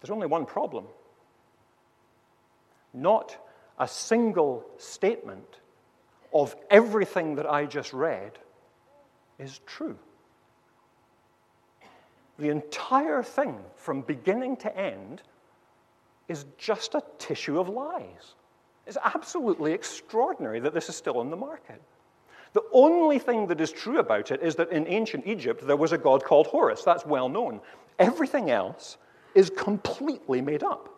There's 0.00 0.10
only 0.10 0.26
one 0.26 0.44
problem. 0.44 0.86
Not 2.92 3.36
a 3.78 3.86
single 3.86 4.64
statement 4.78 5.60
of 6.34 6.56
everything 6.68 7.36
that 7.36 7.46
I 7.46 7.64
just 7.64 7.92
read 7.92 8.32
is 9.38 9.60
true. 9.66 9.96
The 12.38 12.48
entire 12.48 13.22
thing, 13.22 13.56
from 13.76 14.02
beginning 14.02 14.56
to 14.58 14.76
end, 14.76 15.22
is 16.28 16.46
just 16.58 16.96
a 16.96 17.02
tissue 17.18 17.60
of 17.60 17.68
lies. 17.68 18.34
It's 18.86 18.98
absolutely 19.02 19.72
extraordinary 19.72 20.58
that 20.60 20.74
this 20.74 20.88
is 20.88 20.96
still 20.96 21.18
on 21.18 21.30
the 21.30 21.36
market. 21.36 21.80
The 22.52 22.64
only 22.72 23.18
thing 23.18 23.46
that 23.48 23.60
is 23.60 23.72
true 23.72 23.98
about 23.98 24.30
it 24.30 24.42
is 24.42 24.56
that 24.56 24.70
in 24.70 24.86
ancient 24.88 25.26
Egypt 25.26 25.66
there 25.66 25.76
was 25.76 25.92
a 25.92 25.98
god 25.98 26.24
called 26.24 26.48
Horus. 26.48 26.82
That's 26.82 27.06
well 27.06 27.28
known. 27.28 27.60
Everything 27.98 28.50
else 28.50 28.96
is 29.34 29.50
completely 29.50 30.40
made 30.40 30.62
up. 30.62 30.88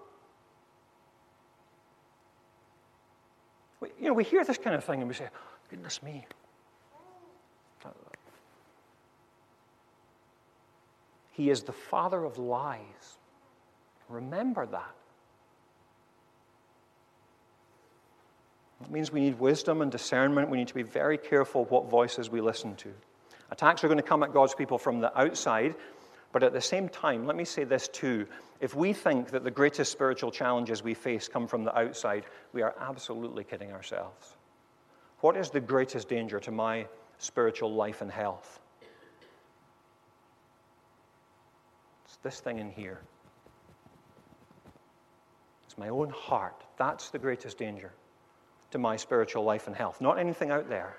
You 3.82 4.08
know, 4.08 4.12
we 4.14 4.24
hear 4.24 4.44
this 4.44 4.58
kind 4.58 4.74
of 4.74 4.84
thing 4.84 5.00
and 5.00 5.08
we 5.08 5.14
say, 5.14 5.28
goodness 5.70 6.02
me. 6.02 6.26
He 11.32 11.50
is 11.50 11.62
the 11.62 11.72
father 11.72 12.24
of 12.24 12.38
lies. 12.38 13.18
Remember 14.08 14.64
that. 14.64 14.94
It 18.82 18.90
means 18.90 19.12
we 19.12 19.20
need 19.20 19.38
wisdom 19.38 19.82
and 19.82 19.92
discernment. 19.92 20.48
We 20.48 20.56
need 20.56 20.68
to 20.68 20.74
be 20.74 20.82
very 20.82 21.18
careful 21.18 21.66
what 21.66 21.90
voices 21.90 22.30
we 22.30 22.40
listen 22.40 22.74
to. 22.76 22.92
Attacks 23.50 23.84
are 23.84 23.88
going 23.88 23.98
to 23.98 24.02
come 24.02 24.22
at 24.22 24.32
God's 24.32 24.54
people 24.54 24.78
from 24.78 25.00
the 25.00 25.16
outside, 25.18 25.74
but 26.36 26.42
at 26.42 26.52
the 26.52 26.60
same 26.60 26.86
time, 26.90 27.24
let 27.24 27.34
me 27.34 27.46
say 27.46 27.64
this 27.64 27.88
too. 27.88 28.26
If 28.60 28.74
we 28.76 28.92
think 28.92 29.30
that 29.30 29.42
the 29.42 29.50
greatest 29.50 29.90
spiritual 29.90 30.30
challenges 30.30 30.82
we 30.82 30.92
face 30.92 31.28
come 31.28 31.46
from 31.46 31.64
the 31.64 31.74
outside, 31.74 32.26
we 32.52 32.60
are 32.60 32.74
absolutely 32.78 33.42
kidding 33.42 33.72
ourselves. 33.72 34.36
What 35.20 35.34
is 35.38 35.48
the 35.48 35.60
greatest 35.60 36.10
danger 36.10 36.38
to 36.40 36.50
my 36.50 36.88
spiritual 37.16 37.72
life 37.72 38.02
and 38.02 38.10
health? 38.10 38.60
It's 42.04 42.18
this 42.22 42.40
thing 42.40 42.58
in 42.58 42.68
here. 42.68 43.00
It's 45.64 45.78
my 45.78 45.88
own 45.88 46.10
heart. 46.10 46.64
That's 46.76 47.08
the 47.08 47.18
greatest 47.18 47.56
danger 47.56 47.92
to 48.72 48.78
my 48.78 48.96
spiritual 48.96 49.42
life 49.44 49.68
and 49.68 49.74
health, 49.74 50.02
not 50.02 50.18
anything 50.18 50.50
out 50.50 50.68
there. 50.68 50.98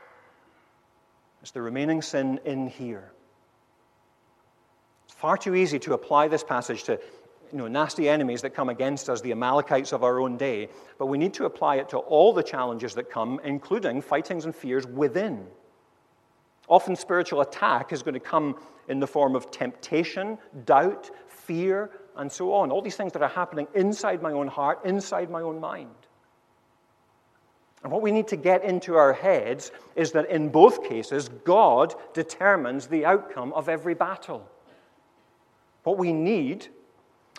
It's 1.43 1.51
the 1.51 1.61
remaining 1.61 2.01
sin 2.01 2.39
in 2.43 2.65
here. 2.65 3.11
Far 5.17 5.35
too 5.35 5.55
easy 5.55 5.79
to 5.79 5.93
apply 5.93 6.27
this 6.27 6.43
passage 6.43 6.83
to 6.83 6.99
you 7.51 7.57
know, 7.57 7.67
nasty 7.67 8.07
enemies 8.07 8.43
that 8.43 8.51
come 8.51 8.69
against 8.69 9.09
us, 9.09 9.19
the 9.21 9.31
Amalekites 9.31 9.91
of 9.91 10.03
our 10.03 10.19
own 10.19 10.37
day, 10.37 10.69
but 10.99 11.07
we 11.07 11.17
need 11.17 11.33
to 11.33 11.45
apply 11.45 11.77
it 11.77 11.89
to 11.89 11.97
all 11.97 12.33
the 12.33 12.43
challenges 12.43 12.93
that 12.93 13.09
come, 13.09 13.41
including 13.43 14.03
fightings 14.03 14.45
and 14.45 14.55
fears 14.55 14.85
within. 14.85 15.47
Often, 16.67 16.97
spiritual 16.97 17.41
attack 17.41 17.91
is 17.91 18.03
going 18.03 18.13
to 18.13 18.19
come 18.19 18.57
in 18.89 18.99
the 18.99 19.07
form 19.07 19.35
of 19.35 19.49
temptation, 19.49 20.37
doubt, 20.65 21.09
fear, 21.27 21.89
and 22.15 22.31
so 22.31 22.53
on. 22.53 22.69
All 22.69 22.83
these 22.83 22.95
things 22.95 23.13
that 23.13 23.23
are 23.23 23.29
happening 23.29 23.67
inside 23.73 24.21
my 24.21 24.33
own 24.33 24.47
heart, 24.47 24.85
inside 24.85 25.31
my 25.31 25.41
own 25.41 25.59
mind. 25.59 25.89
And 27.81 27.91
what 27.91 28.03
we 28.03 28.11
need 28.11 28.27
to 28.27 28.35
get 28.35 28.63
into 28.63 28.95
our 28.95 29.13
heads 29.13 29.71
is 29.95 30.11
that 30.11 30.29
in 30.29 30.49
both 30.49 30.87
cases, 30.87 31.29
God 31.43 31.95
determines 32.13 32.85
the 32.85 33.05
outcome 33.05 33.51
of 33.53 33.67
every 33.67 33.95
battle. 33.95 34.47
What 35.87 35.97
we 35.97 36.11
need 36.11 36.67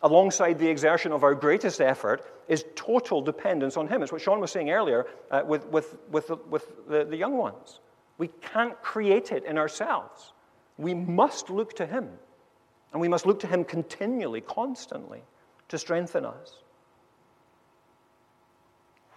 alongside 0.03 0.59
the 0.59 0.69
exertion 0.69 1.13
of 1.13 1.23
our 1.23 1.35
greatest 1.35 1.83
effort, 1.83 2.25
is 2.49 2.65
total 2.77 3.21
dependence 3.21 3.77
on 3.77 3.89
Him. 3.89 4.03
It's 4.03 4.11
what 4.11 4.23
Sean 4.23 4.41
was 4.41 4.51
saying 4.51 4.71
earlier 4.71 5.07
uh, 5.31 5.43
with, 5.45 5.67
with, 5.67 5.99
with, 6.11 6.29
the, 6.29 6.37
with 6.49 6.89
the, 6.89 7.05
the 7.05 7.17
young 7.17 7.37
ones. 7.37 7.81
We 8.17 8.29
can't 8.29 8.81
create 8.81 9.33
it 9.33 9.45
in 9.45 9.59
ourselves. 9.59 10.33
We 10.79 10.95
must 10.95 11.51
look 11.51 11.77
to 11.77 11.87
Him. 11.87 12.09
And 12.93 13.03
we 13.03 13.09
must 13.09 13.27
look 13.27 13.41
to 13.41 13.47
Him 13.47 13.65
continually, 13.65 14.41
constantly, 14.41 15.21
to 15.69 15.77
strengthen 15.77 16.25
us. 16.25 16.55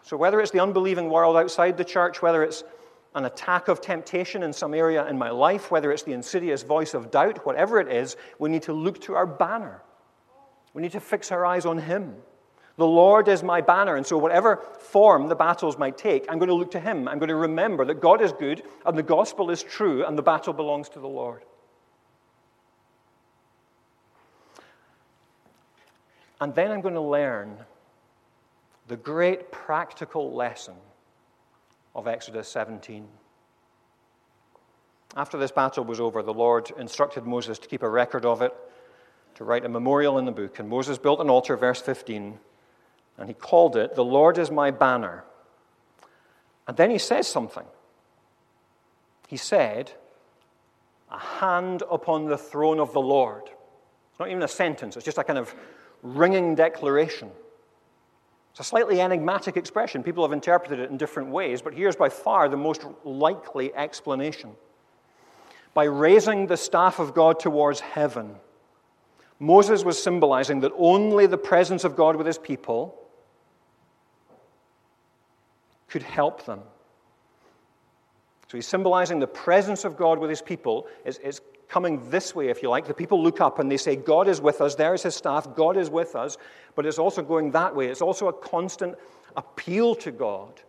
So, 0.03 0.17
whether 0.17 0.41
it's 0.41 0.51
the 0.51 0.59
unbelieving 0.59 1.09
world 1.09 1.37
outside 1.37 1.77
the 1.77 1.85
church, 1.85 2.21
whether 2.21 2.43
it's 2.43 2.65
an 3.13 3.26
attack 3.26 3.67
of 3.67 3.82
temptation 3.82 4.43
in 4.43 4.54
some 4.54 4.74
area 4.74 5.08
in 5.08 5.17
my 5.17 5.30
life, 5.30 5.69
whether 5.69 5.91
it's 5.91 6.04
the 6.04 6.13
insidious 6.13 6.63
voice 6.63 6.93
of 6.93 7.12
doubt, 7.12 7.45
whatever 7.45 7.80
it 7.80 7.88
is, 7.88 8.15
we 8.39 8.50
need 8.50 8.63
to 8.63 8.74
look 8.74 9.02
to 9.02 9.15
our 9.15 9.26
banner 9.26 9.82
we 10.74 10.82
need 10.82 10.91
to 10.93 11.00
fix 11.00 11.32
our 11.32 11.45
eyes 11.45 11.65
on 11.65 11.78
Him. 11.78 12.15
The 12.78 12.88
Lord 12.88 13.28
is 13.28 13.43
my 13.43 13.62
banner, 13.62 13.97
and 13.97 14.06
so 14.06 14.17
whatever 14.17 14.63
form 14.80 15.28
the 15.28 15.36
battles 15.36 15.78
might 15.78 15.97
take, 15.97 16.26
I'm 16.30 16.39
going 16.39 16.50
to 16.50 16.56
look 16.56 16.71
to 16.71 16.80
Him. 16.80 17.08
I'm 17.08 17.19
going 17.19 17.30
to 17.30 17.36
remember 17.36 17.86
that 17.86 18.00
God 18.00 18.21
is 18.21 18.32
good, 18.32 18.63
and 18.86 18.97
the 18.97 19.04
gospel 19.04 19.50
is 19.52 19.62
true, 19.62 20.06
and 20.06 20.17
the 20.17 20.24
battle 20.24 20.54
belongs 20.54 20.89
to 20.89 21.00
the 21.00 21.08
Lord. 21.08 21.43
And 26.39 26.56
then 26.56 26.71
I'm 26.71 26.82
going 26.82 26.95
to 26.95 27.02
learn 27.02 27.58
the 28.88 28.97
great 28.97 29.52
practical 29.52 30.34
lesson 30.34 30.74
of 31.95 32.08
Exodus 32.08 32.47
17. 32.47 33.08
After 35.15 35.38
this 35.38 35.51
battle 35.51 35.84
was 35.84 35.99
over, 35.99 36.23
the 36.23 36.34
Lord 36.34 36.71
instructed 36.77 37.25
Moses 37.25 37.60
to 37.60 37.67
keep 37.67 37.84
a 37.84 37.89
record 37.89 38.25
of 38.25 38.41
it 38.41 38.54
to 39.36 39.43
write 39.43 39.65
a 39.65 39.69
memorial 39.69 40.17
in 40.17 40.25
the 40.25 40.32
book. 40.32 40.60
And 40.60 40.69
Moses 40.69 40.97
built 40.97 41.19
an 41.19 41.30
altar, 41.30 41.58
verse 41.58 41.82
15, 41.82 42.39
and 43.17 43.27
he 43.27 43.34
called 43.34 43.75
it, 43.75 43.95
The 43.95 44.04
Lord 44.04 44.38
is 44.38 44.51
my 44.51 44.71
banner. 44.71 45.25
And 46.67 46.77
then 46.77 46.91
he 46.91 46.97
says 46.97 47.27
something. 47.27 47.65
He 49.27 49.38
said, 49.38 49.91
A 51.10 51.17
hand 51.17 51.84
upon 51.89 52.25
the 52.25 52.38
throne 52.38 52.80
of 52.80 52.93
the 52.93 53.01
Lord. 53.01 53.43
Not 54.19 54.30
even 54.30 54.43
a 54.43 54.47
sentence, 54.47 54.95
it's 54.95 55.06
just 55.06 55.17
a 55.17 55.23
kind 55.23 55.39
of 55.39 55.54
ringing 56.04 56.56
declaration. 56.56 57.32
It's 58.51 58.59
a 58.59 58.63
slightly 58.63 58.99
enigmatic 58.99 59.55
expression. 59.55 60.03
People 60.03 60.23
have 60.23 60.33
interpreted 60.33 60.79
it 60.79 60.89
in 60.91 60.97
different 60.97 61.29
ways, 61.29 61.61
but 61.61 61.73
here's 61.73 61.95
by 61.95 62.09
far 62.09 62.49
the 62.49 62.57
most 62.57 62.85
likely 63.05 63.73
explanation. 63.73 64.51
By 65.73 65.85
raising 65.85 66.47
the 66.47 66.57
staff 66.57 66.99
of 66.99 67.13
God 67.13 67.39
towards 67.39 67.79
heaven, 67.79 68.35
Moses 69.39 69.85
was 69.85 70.01
symbolizing 70.01 70.59
that 70.59 70.73
only 70.77 71.27
the 71.27 71.37
presence 71.37 71.85
of 71.85 71.95
God 71.95 72.17
with 72.17 72.27
his 72.27 72.37
people 72.37 72.97
could 75.87 76.03
help 76.03 76.45
them. 76.45 76.61
So 78.49 78.57
he's 78.57 78.67
symbolizing 78.67 79.19
the 79.19 79.27
presence 79.27 79.85
of 79.85 79.95
God 79.95 80.19
with 80.19 80.29
his 80.29 80.41
people 80.41 80.87
is, 81.05 81.19
is 81.19 81.39
coming 81.71 82.10
this 82.10 82.36
way, 82.36 82.49
if 82.49 82.62
you 82.62 82.69
like. 82.69 82.86
The 82.86 82.93
people 82.93 83.23
look 83.23 83.39
up 83.39 83.57
and 83.57 83.71
they 83.71 83.77
say, 83.77 83.95
God 83.95 84.27
is 84.27 84.41
with 84.41 84.60
us. 84.60 84.75
There 84.75 84.93
is 84.93 85.03
his 85.03 85.15
staff. 85.15 85.55
God 85.55 85.77
is 85.77 85.89
with 85.89 86.15
us. 86.15 86.38
But 86.75 86.86
it's 86.86 86.99
also 86.99 87.21
going 87.21 87.51
that 87.51 87.73
way. 87.73 87.88
It's 87.88 88.01
also 88.01 88.27
a 88.27 88.34
constant 88.34 88.95
appeal 89.38 89.95
to 89.95 90.12
God. 90.12 90.62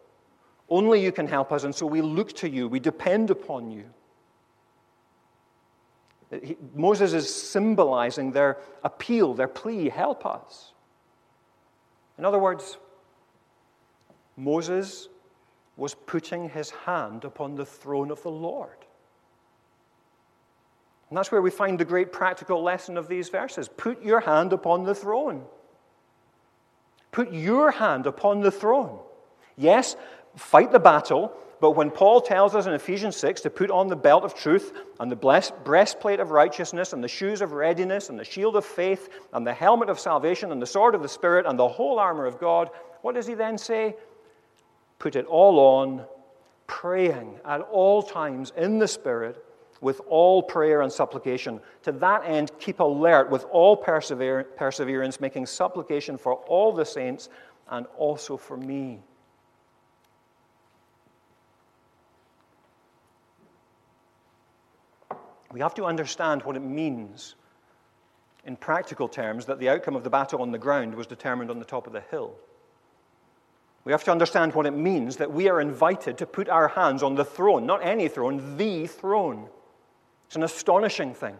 Only 0.68 1.02
you 1.02 1.10
can 1.10 1.26
help 1.26 1.50
us, 1.52 1.64
and 1.64 1.74
so 1.74 1.84
we 1.86 2.00
look 2.00 2.32
to 2.34 2.48
you. 2.48 2.68
We 2.68 2.80
depend 2.80 3.30
upon 3.30 3.70
you. 3.72 3.84
He, 6.42 6.56
Moses 6.72 7.12
is 7.12 7.34
symbolizing 7.34 8.30
their 8.30 8.58
appeal, 8.82 9.34
their 9.34 9.48
plea 9.48 9.88
help 9.90 10.24
us. 10.24 10.72
In 12.16 12.24
other 12.24 12.38
words, 12.38 12.78
Moses 14.36 15.08
was 15.76 15.94
putting 15.94 16.48
his 16.48 16.70
hand 16.70 17.24
upon 17.24 17.56
the 17.56 17.66
throne 17.66 18.10
of 18.10 18.22
the 18.22 18.30
Lord. 18.30 18.86
And 21.12 21.18
that's 21.18 21.30
where 21.30 21.42
we 21.42 21.50
find 21.50 21.78
the 21.78 21.84
great 21.84 22.10
practical 22.10 22.62
lesson 22.62 22.96
of 22.96 23.06
these 23.06 23.28
verses. 23.28 23.68
Put 23.68 24.02
your 24.02 24.20
hand 24.20 24.54
upon 24.54 24.84
the 24.84 24.94
throne. 24.94 25.44
Put 27.10 27.34
your 27.34 27.70
hand 27.70 28.06
upon 28.06 28.40
the 28.40 28.50
throne. 28.50 28.98
Yes, 29.58 29.94
fight 30.36 30.72
the 30.72 30.80
battle, 30.80 31.30
but 31.60 31.72
when 31.72 31.90
Paul 31.90 32.22
tells 32.22 32.54
us 32.54 32.64
in 32.64 32.72
Ephesians 32.72 33.14
6 33.16 33.42
to 33.42 33.50
put 33.50 33.70
on 33.70 33.88
the 33.88 33.94
belt 33.94 34.24
of 34.24 34.34
truth 34.34 34.72
and 34.98 35.12
the 35.12 35.50
breastplate 35.64 36.18
of 36.18 36.30
righteousness 36.30 36.94
and 36.94 37.04
the 37.04 37.08
shoes 37.08 37.42
of 37.42 37.52
readiness 37.52 38.08
and 38.08 38.18
the 38.18 38.24
shield 38.24 38.56
of 38.56 38.64
faith 38.64 39.10
and 39.34 39.46
the 39.46 39.52
helmet 39.52 39.90
of 39.90 40.00
salvation 40.00 40.50
and 40.50 40.62
the 40.62 40.66
sword 40.66 40.94
of 40.94 41.02
the 41.02 41.10
Spirit 41.10 41.44
and 41.44 41.58
the 41.58 41.68
whole 41.68 41.98
armor 41.98 42.24
of 42.24 42.40
God, 42.40 42.70
what 43.02 43.14
does 43.14 43.26
he 43.26 43.34
then 43.34 43.58
say? 43.58 43.96
Put 44.98 45.14
it 45.14 45.26
all 45.26 45.60
on, 45.60 46.06
praying 46.66 47.38
at 47.44 47.60
all 47.60 48.02
times 48.02 48.50
in 48.56 48.78
the 48.78 48.88
Spirit 48.88 49.44
with 49.82 50.00
all 50.08 50.42
prayer 50.42 50.80
and 50.80 50.90
supplication. 50.90 51.60
To 51.82 51.92
that 51.92 52.22
end, 52.24 52.52
keep 52.58 52.80
alert 52.80 53.28
with 53.28 53.44
all 53.50 53.76
persever- 53.76 54.44
perseverance, 54.44 55.20
making 55.20 55.44
supplication 55.46 56.16
for 56.16 56.34
all 56.34 56.72
the 56.72 56.86
saints 56.86 57.28
and 57.68 57.86
also 57.98 58.38
for 58.38 58.56
me. 58.56 59.02
We 65.52 65.60
have 65.60 65.74
to 65.74 65.84
understand 65.84 66.44
what 66.44 66.56
it 66.56 66.62
means 66.62 67.34
in 68.44 68.56
practical 68.56 69.08
terms 69.08 69.46
that 69.46 69.58
the 69.58 69.68
outcome 69.68 69.96
of 69.96 70.04
the 70.04 70.10
battle 70.10 70.40
on 70.40 70.50
the 70.50 70.58
ground 70.58 70.94
was 70.94 71.06
determined 71.06 71.50
on 71.50 71.58
the 71.58 71.64
top 71.64 71.86
of 71.86 71.92
the 71.92 72.00
hill. 72.00 72.34
We 73.84 73.92
have 73.92 74.04
to 74.04 74.12
understand 74.12 74.54
what 74.54 74.66
it 74.66 74.72
means 74.72 75.16
that 75.16 75.32
we 75.32 75.48
are 75.48 75.60
invited 75.60 76.18
to 76.18 76.26
put 76.26 76.48
our 76.48 76.68
hands 76.68 77.02
on 77.02 77.16
the 77.16 77.24
throne, 77.24 77.66
not 77.66 77.84
any 77.84 78.08
throne, 78.08 78.56
the 78.56 78.86
throne. 78.86 79.48
It's 80.32 80.36
an 80.38 80.44
astonishing 80.44 81.12
thing. 81.12 81.36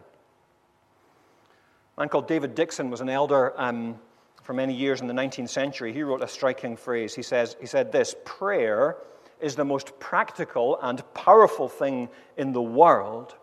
A 1.97 1.99
man 1.99 2.09
called 2.09 2.27
David 2.27 2.53
Dixon 2.53 2.91
was 2.91 3.01
an 3.01 3.09
elder 3.09 3.59
um, 3.59 3.97
for 4.43 4.53
many 4.53 4.75
years 4.75 5.01
in 5.01 5.07
the 5.07 5.15
19th 5.15 5.49
century. 5.49 5.91
He 5.91 6.03
wrote 6.03 6.21
a 6.21 6.27
striking 6.27 6.77
phrase. 6.77 7.15
He, 7.15 7.23
says, 7.23 7.55
he 7.59 7.65
said 7.65 7.91
this 7.91 8.13
Prayer 8.23 8.97
is 9.41 9.55
the 9.55 9.65
most 9.65 9.99
practical 9.99 10.77
and 10.79 11.01
powerful 11.15 11.67
thing 11.67 12.07
in 12.37 12.53
the 12.53 12.61
world, 12.61 13.33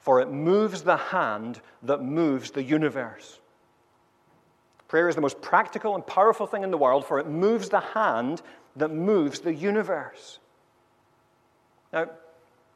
for 0.00 0.22
it 0.22 0.30
moves 0.30 0.80
the 0.80 0.96
hand 0.96 1.60
that 1.82 2.02
moves 2.02 2.50
the 2.52 2.62
universe. 2.62 3.40
Prayer 4.88 5.10
is 5.10 5.14
the 5.14 5.20
most 5.20 5.42
practical 5.42 5.96
and 5.96 6.06
powerful 6.06 6.46
thing 6.46 6.62
in 6.62 6.70
the 6.70 6.78
world, 6.78 7.04
for 7.04 7.18
it 7.18 7.26
moves 7.26 7.68
the 7.68 7.80
hand 7.80 8.40
that 8.76 8.88
moves 8.88 9.40
the 9.40 9.52
universe. 9.52 10.38
Now, 11.92 12.08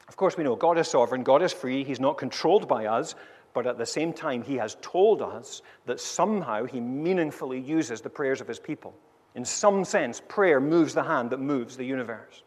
of 0.09 0.17
course, 0.17 0.37
we 0.37 0.45
know 0.45 0.57
God 0.57 0.79
is 0.79 0.88
sovereign, 0.88 1.23
God 1.23 1.43
is 1.43 1.53
free, 1.53 1.85
He's 1.85 2.01
not 2.01 2.19
controlled 2.19 2.69
by 2.69 2.87
us, 2.87 3.15
but 3.55 3.67
at 3.67 3.79
the 3.79 3.87
same 3.87 4.12
time, 4.12 4.43
He 4.43 4.57
has 4.57 4.77
told 4.81 5.23
us 5.23 5.62
that 5.87 6.01
somehow 6.01 6.65
He 6.65 6.81
meaningfully 6.81 7.61
uses 7.61 8.01
the 8.01 8.11
prayers 8.11 8.41
of 8.41 8.49
His 8.49 8.59
people. 8.59 8.95
In 9.35 9.45
some 9.45 9.85
sense, 9.85 10.21
prayer 10.29 10.61
moves 10.61 10.95
the 10.95 11.03
hand 11.03 11.31
that 11.31 11.41
moves 11.41 11.77
the 11.77 11.85
universe. 11.85 12.43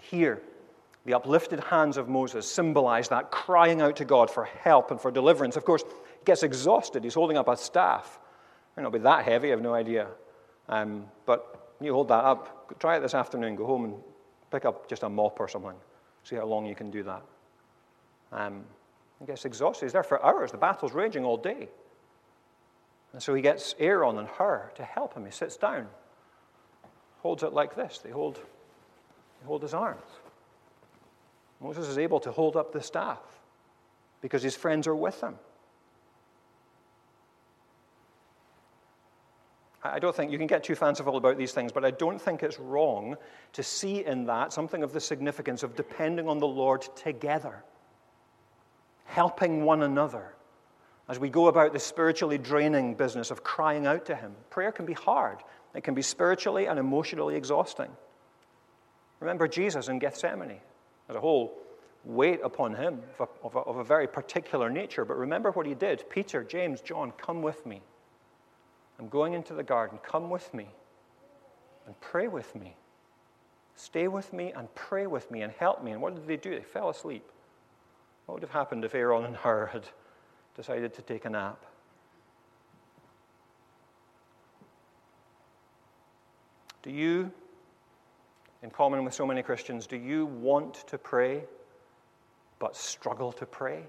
Here, 0.00 0.42
the 1.04 1.14
uplifted 1.14 1.60
hands 1.60 1.96
of 1.96 2.08
Moses 2.08 2.46
symbolize 2.46 3.08
that 3.08 3.30
crying 3.30 3.80
out 3.80 3.96
to 3.96 4.04
God 4.04 4.30
for 4.30 4.44
help 4.44 4.90
and 4.90 5.00
for 5.00 5.10
deliverance. 5.10 5.56
Of 5.56 5.64
course, 5.64 5.82
he 5.82 6.24
gets 6.24 6.42
exhausted. 6.42 7.02
He's 7.02 7.14
holding 7.14 7.36
up 7.36 7.48
a 7.48 7.56
staff. 7.56 8.18
It 8.76 8.80
might 8.80 8.82
not 8.84 8.92
be 8.92 8.98
that 9.00 9.24
heavy, 9.24 9.48
I 9.48 9.50
have 9.52 9.62
no 9.62 9.74
idea. 9.74 10.08
Um, 10.68 11.06
but 11.26 11.74
you 11.80 11.92
hold 11.92 12.08
that 12.08 12.24
up. 12.24 12.78
Try 12.78 12.96
it 12.96 13.00
this 13.00 13.14
afternoon. 13.14 13.56
Go 13.56 13.66
home 13.66 13.84
and 13.84 13.94
pick 14.50 14.64
up 14.64 14.88
just 14.88 15.02
a 15.02 15.08
mop 15.08 15.40
or 15.40 15.48
something. 15.48 15.74
See 16.24 16.36
how 16.36 16.44
long 16.44 16.66
you 16.66 16.74
can 16.74 16.90
do 16.90 17.02
that. 17.02 17.22
Um, 18.32 18.64
he 19.20 19.26
gets 19.26 19.44
exhausted. 19.44 19.86
He's 19.86 19.92
there 19.92 20.02
for 20.02 20.24
hours. 20.24 20.50
The 20.52 20.58
battle's 20.58 20.92
raging 20.92 21.24
all 21.24 21.36
day. 21.36 21.68
And 23.12 23.22
so 23.22 23.34
he 23.34 23.42
gets 23.42 23.74
Aaron 23.78 24.18
and 24.18 24.28
Hur 24.28 24.72
to 24.76 24.84
help 24.84 25.14
him. 25.14 25.24
He 25.24 25.30
sits 25.30 25.56
down, 25.56 25.86
holds 27.20 27.42
it 27.42 27.52
like 27.52 27.76
this. 27.76 27.98
They 27.98 28.10
hold, 28.10 28.36
they 28.36 29.46
hold 29.46 29.62
his 29.62 29.74
arms. 29.74 30.00
Moses 31.60 31.86
is 31.86 31.98
able 31.98 32.20
to 32.20 32.32
hold 32.32 32.56
up 32.56 32.72
the 32.72 32.82
staff 32.82 33.20
because 34.20 34.42
his 34.42 34.56
friends 34.56 34.86
are 34.86 34.96
with 34.96 35.20
him. 35.20 35.36
I 39.84 39.98
don't 39.98 40.14
think 40.14 40.30
you 40.30 40.38
can 40.38 40.46
get 40.46 40.62
too 40.62 40.76
fanciful 40.76 41.16
about 41.16 41.36
these 41.36 41.52
things, 41.52 41.72
but 41.72 41.84
I 41.84 41.90
don't 41.90 42.20
think 42.20 42.42
it's 42.42 42.60
wrong 42.60 43.16
to 43.54 43.62
see 43.62 44.04
in 44.04 44.26
that 44.26 44.52
something 44.52 44.82
of 44.82 44.92
the 44.92 45.00
significance 45.00 45.62
of 45.62 45.74
depending 45.74 46.28
on 46.28 46.38
the 46.38 46.46
Lord 46.46 46.82
together, 46.94 47.64
helping 49.04 49.64
one 49.64 49.82
another 49.82 50.34
as 51.08 51.18
we 51.18 51.28
go 51.28 51.48
about 51.48 51.72
the 51.72 51.80
spiritually 51.80 52.38
draining 52.38 52.94
business 52.94 53.32
of 53.32 53.42
crying 53.42 53.86
out 53.86 54.06
to 54.06 54.14
Him. 54.14 54.34
Prayer 54.50 54.70
can 54.70 54.86
be 54.86 54.92
hard, 54.92 55.38
it 55.74 55.82
can 55.82 55.94
be 55.94 56.02
spiritually 56.02 56.66
and 56.66 56.78
emotionally 56.78 57.34
exhausting. 57.34 57.90
Remember 59.18 59.48
Jesus 59.48 59.88
in 59.88 59.98
Gethsemane. 59.98 60.60
There's 61.06 61.16
a 61.16 61.20
whole 61.20 61.58
weight 62.04 62.40
upon 62.42 62.74
him 62.74 63.00
of 63.18 63.28
a, 63.28 63.46
of 63.46 63.54
a, 63.54 63.58
of 63.60 63.76
a 63.76 63.84
very 63.84 64.08
particular 64.08 64.68
nature, 64.68 65.04
but 65.04 65.16
remember 65.16 65.52
what 65.52 65.66
he 65.66 65.74
did. 65.74 66.04
Peter, 66.10 66.42
James, 66.42 66.80
John, 66.80 67.12
come 67.12 67.42
with 67.42 67.64
me. 67.64 67.82
I'm 69.02 69.08
going 69.08 69.32
into 69.32 69.52
the 69.52 69.64
garden. 69.64 69.98
Come 70.04 70.30
with 70.30 70.54
me 70.54 70.68
and 71.86 72.00
pray 72.00 72.28
with 72.28 72.54
me. 72.54 72.76
Stay 73.74 74.06
with 74.06 74.32
me 74.32 74.52
and 74.54 74.72
pray 74.76 75.08
with 75.08 75.28
me 75.28 75.42
and 75.42 75.52
help 75.52 75.82
me. 75.82 75.90
And 75.90 76.00
what 76.00 76.14
did 76.14 76.28
they 76.28 76.36
do? 76.36 76.50
They 76.50 76.62
fell 76.62 76.88
asleep. 76.88 77.24
What 78.26 78.34
would 78.34 78.42
have 78.44 78.52
happened 78.52 78.84
if 78.84 78.94
Aaron 78.94 79.24
and 79.24 79.34
Hur 79.34 79.66
had 79.66 79.82
decided 80.54 80.94
to 80.94 81.02
take 81.02 81.24
a 81.24 81.30
nap? 81.30 81.66
Do 86.84 86.92
you, 86.92 87.32
in 88.62 88.70
common 88.70 89.04
with 89.04 89.14
so 89.14 89.26
many 89.26 89.42
Christians, 89.42 89.88
do 89.88 89.96
you 89.96 90.26
want 90.26 90.86
to 90.86 90.96
pray 90.96 91.42
but 92.60 92.76
struggle 92.76 93.32
to 93.32 93.46
pray? 93.46 93.82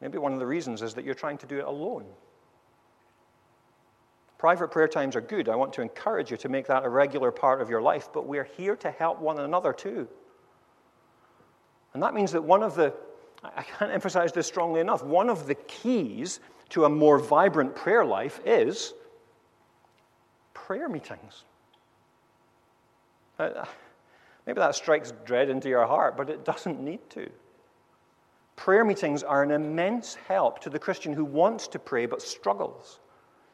Maybe 0.00 0.16
one 0.16 0.32
of 0.32 0.38
the 0.38 0.46
reasons 0.46 0.80
is 0.80 0.94
that 0.94 1.04
you're 1.04 1.14
trying 1.14 1.36
to 1.38 1.46
do 1.46 1.58
it 1.58 1.66
alone. 1.66 2.06
Private 4.42 4.72
prayer 4.72 4.88
times 4.88 5.14
are 5.14 5.20
good. 5.20 5.48
I 5.48 5.54
want 5.54 5.72
to 5.74 5.82
encourage 5.82 6.32
you 6.32 6.36
to 6.38 6.48
make 6.48 6.66
that 6.66 6.82
a 6.84 6.88
regular 6.88 7.30
part 7.30 7.60
of 7.62 7.70
your 7.70 7.80
life, 7.80 8.08
but 8.12 8.26
we're 8.26 8.42
here 8.42 8.74
to 8.74 8.90
help 8.90 9.20
one 9.20 9.38
another 9.38 9.72
too. 9.72 10.08
And 11.94 12.02
that 12.02 12.12
means 12.12 12.32
that 12.32 12.42
one 12.42 12.64
of 12.64 12.74
the, 12.74 12.92
I 13.44 13.62
can't 13.62 13.92
emphasize 13.92 14.32
this 14.32 14.48
strongly 14.48 14.80
enough, 14.80 15.04
one 15.04 15.30
of 15.30 15.46
the 15.46 15.54
keys 15.54 16.40
to 16.70 16.86
a 16.86 16.88
more 16.88 17.20
vibrant 17.20 17.76
prayer 17.76 18.04
life 18.04 18.40
is 18.44 18.94
prayer 20.54 20.88
meetings. 20.88 21.44
Uh, 23.38 23.64
maybe 24.44 24.58
that 24.58 24.74
strikes 24.74 25.12
dread 25.24 25.50
into 25.50 25.68
your 25.68 25.86
heart, 25.86 26.16
but 26.16 26.28
it 26.28 26.44
doesn't 26.44 26.80
need 26.80 27.08
to. 27.10 27.30
Prayer 28.56 28.84
meetings 28.84 29.22
are 29.22 29.44
an 29.44 29.52
immense 29.52 30.16
help 30.26 30.58
to 30.62 30.68
the 30.68 30.80
Christian 30.80 31.12
who 31.12 31.24
wants 31.24 31.68
to 31.68 31.78
pray 31.78 32.06
but 32.06 32.20
struggles. 32.20 32.98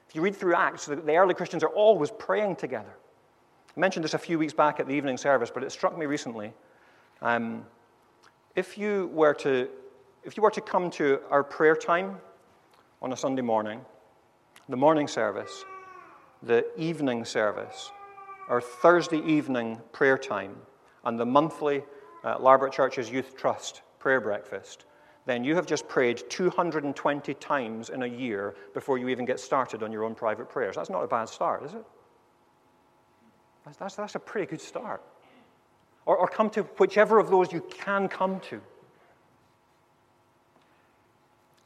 If 0.08 0.14
you 0.14 0.22
read 0.22 0.34
through 0.34 0.54
Acts, 0.54 0.86
the 0.86 1.16
early 1.16 1.34
Christians 1.34 1.62
are 1.62 1.68
always 1.68 2.10
praying 2.10 2.56
together. 2.56 2.94
I 3.76 3.80
mentioned 3.80 4.04
this 4.04 4.14
a 4.14 4.18
few 4.18 4.38
weeks 4.38 4.54
back 4.54 4.80
at 4.80 4.86
the 4.86 4.94
evening 4.94 5.18
service, 5.18 5.50
but 5.52 5.62
it 5.62 5.70
struck 5.70 5.96
me 5.96 6.06
recently. 6.06 6.52
Um, 7.20 7.66
if, 8.56 8.78
you 8.78 9.10
were 9.12 9.34
to, 9.34 9.68
if 10.24 10.36
you 10.36 10.42
were 10.42 10.50
to 10.50 10.60
come 10.62 10.90
to 10.92 11.20
our 11.30 11.44
prayer 11.44 11.76
time 11.76 12.16
on 13.02 13.12
a 13.12 13.16
Sunday 13.16 13.42
morning, 13.42 13.80
the 14.68 14.76
morning 14.76 15.06
service, 15.06 15.64
the 16.42 16.66
evening 16.78 17.24
service, 17.24 17.90
our 18.48 18.60
Thursday 18.60 19.20
evening 19.20 19.78
prayer 19.92 20.16
time, 20.16 20.56
and 21.04 21.20
the 21.20 21.26
monthly 21.26 21.84
uh, 22.24 22.38
Larbert 22.38 22.72
Church's 22.72 23.10
Youth 23.10 23.36
Trust 23.36 23.82
prayer 23.98 24.20
breakfast, 24.20 24.86
then 25.28 25.44
you 25.44 25.54
have 25.54 25.66
just 25.66 25.86
prayed 25.88 26.22
220 26.30 27.34
times 27.34 27.90
in 27.90 28.02
a 28.02 28.06
year 28.06 28.54
before 28.72 28.96
you 28.96 29.08
even 29.08 29.24
get 29.24 29.38
started 29.38 29.82
on 29.82 29.92
your 29.92 30.04
own 30.04 30.14
private 30.14 30.48
prayers. 30.48 30.76
That's 30.76 30.90
not 30.90 31.02
a 31.02 31.06
bad 31.06 31.28
start, 31.28 31.64
is 31.64 31.74
it? 31.74 31.84
That's, 33.64 33.76
that's, 33.76 33.96
that's 33.96 34.14
a 34.14 34.18
pretty 34.20 34.46
good 34.46 34.60
start. 34.60 35.02
Or, 36.06 36.16
or 36.16 36.28
come 36.28 36.48
to 36.50 36.62
whichever 36.78 37.18
of 37.18 37.28
those 37.28 37.52
you 37.52 37.60
can 37.60 38.08
come 38.08 38.40
to. 38.48 38.60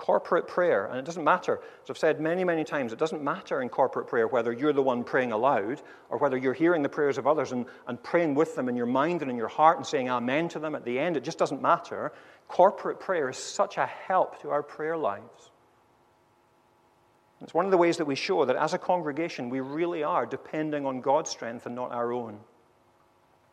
Corporate 0.02 0.48
prayer, 0.48 0.86
and 0.86 0.98
it 0.98 1.04
doesn't 1.04 1.22
matter, 1.22 1.60
as 1.84 1.88
I've 1.88 1.96
said 1.96 2.20
many, 2.20 2.42
many 2.42 2.64
times, 2.64 2.92
it 2.92 2.98
doesn't 2.98 3.22
matter 3.22 3.62
in 3.62 3.68
corporate 3.68 4.08
prayer 4.08 4.26
whether 4.26 4.52
you're 4.52 4.72
the 4.72 4.82
one 4.82 5.04
praying 5.04 5.30
aloud 5.30 5.80
or 6.10 6.18
whether 6.18 6.36
you're 6.36 6.52
hearing 6.52 6.82
the 6.82 6.88
prayers 6.88 7.18
of 7.18 7.28
others 7.28 7.52
and, 7.52 7.66
and 7.86 8.02
praying 8.02 8.34
with 8.34 8.56
them 8.56 8.68
in 8.68 8.74
your 8.74 8.86
mind 8.86 9.22
and 9.22 9.30
in 9.30 9.36
your 9.36 9.46
heart 9.46 9.76
and 9.76 9.86
saying 9.86 10.10
amen 10.10 10.48
to 10.48 10.58
them 10.58 10.74
at 10.74 10.84
the 10.84 10.98
end. 10.98 11.16
It 11.16 11.22
just 11.22 11.38
doesn't 11.38 11.62
matter 11.62 12.12
corporate 12.48 12.98
prayer 12.98 13.30
is 13.30 13.36
such 13.36 13.76
a 13.76 13.86
help 13.86 14.42
to 14.42 14.50
our 14.50 14.64
prayer 14.64 14.96
lives. 14.96 15.52
It's 17.40 17.54
one 17.54 17.64
of 17.64 17.70
the 17.70 17.78
ways 17.78 17.98
that 17.98 18.04
we 18.04 18.16
show 18.16 18.44
that 18.44 18.56
as 18.56 18.74
a 18.74 18.78
congregation, 18.78 19.50
we 19.50 19.60
really 19.60 20.02
are 20.02 20.26
depending 20.26 20.84
on 20.84 21.00
God's 21.00 21.30
strength 21.30 21.64
and 21.66 21.76
not 21.76 21.92
our 21.92 22.12
own. 22.12 22.40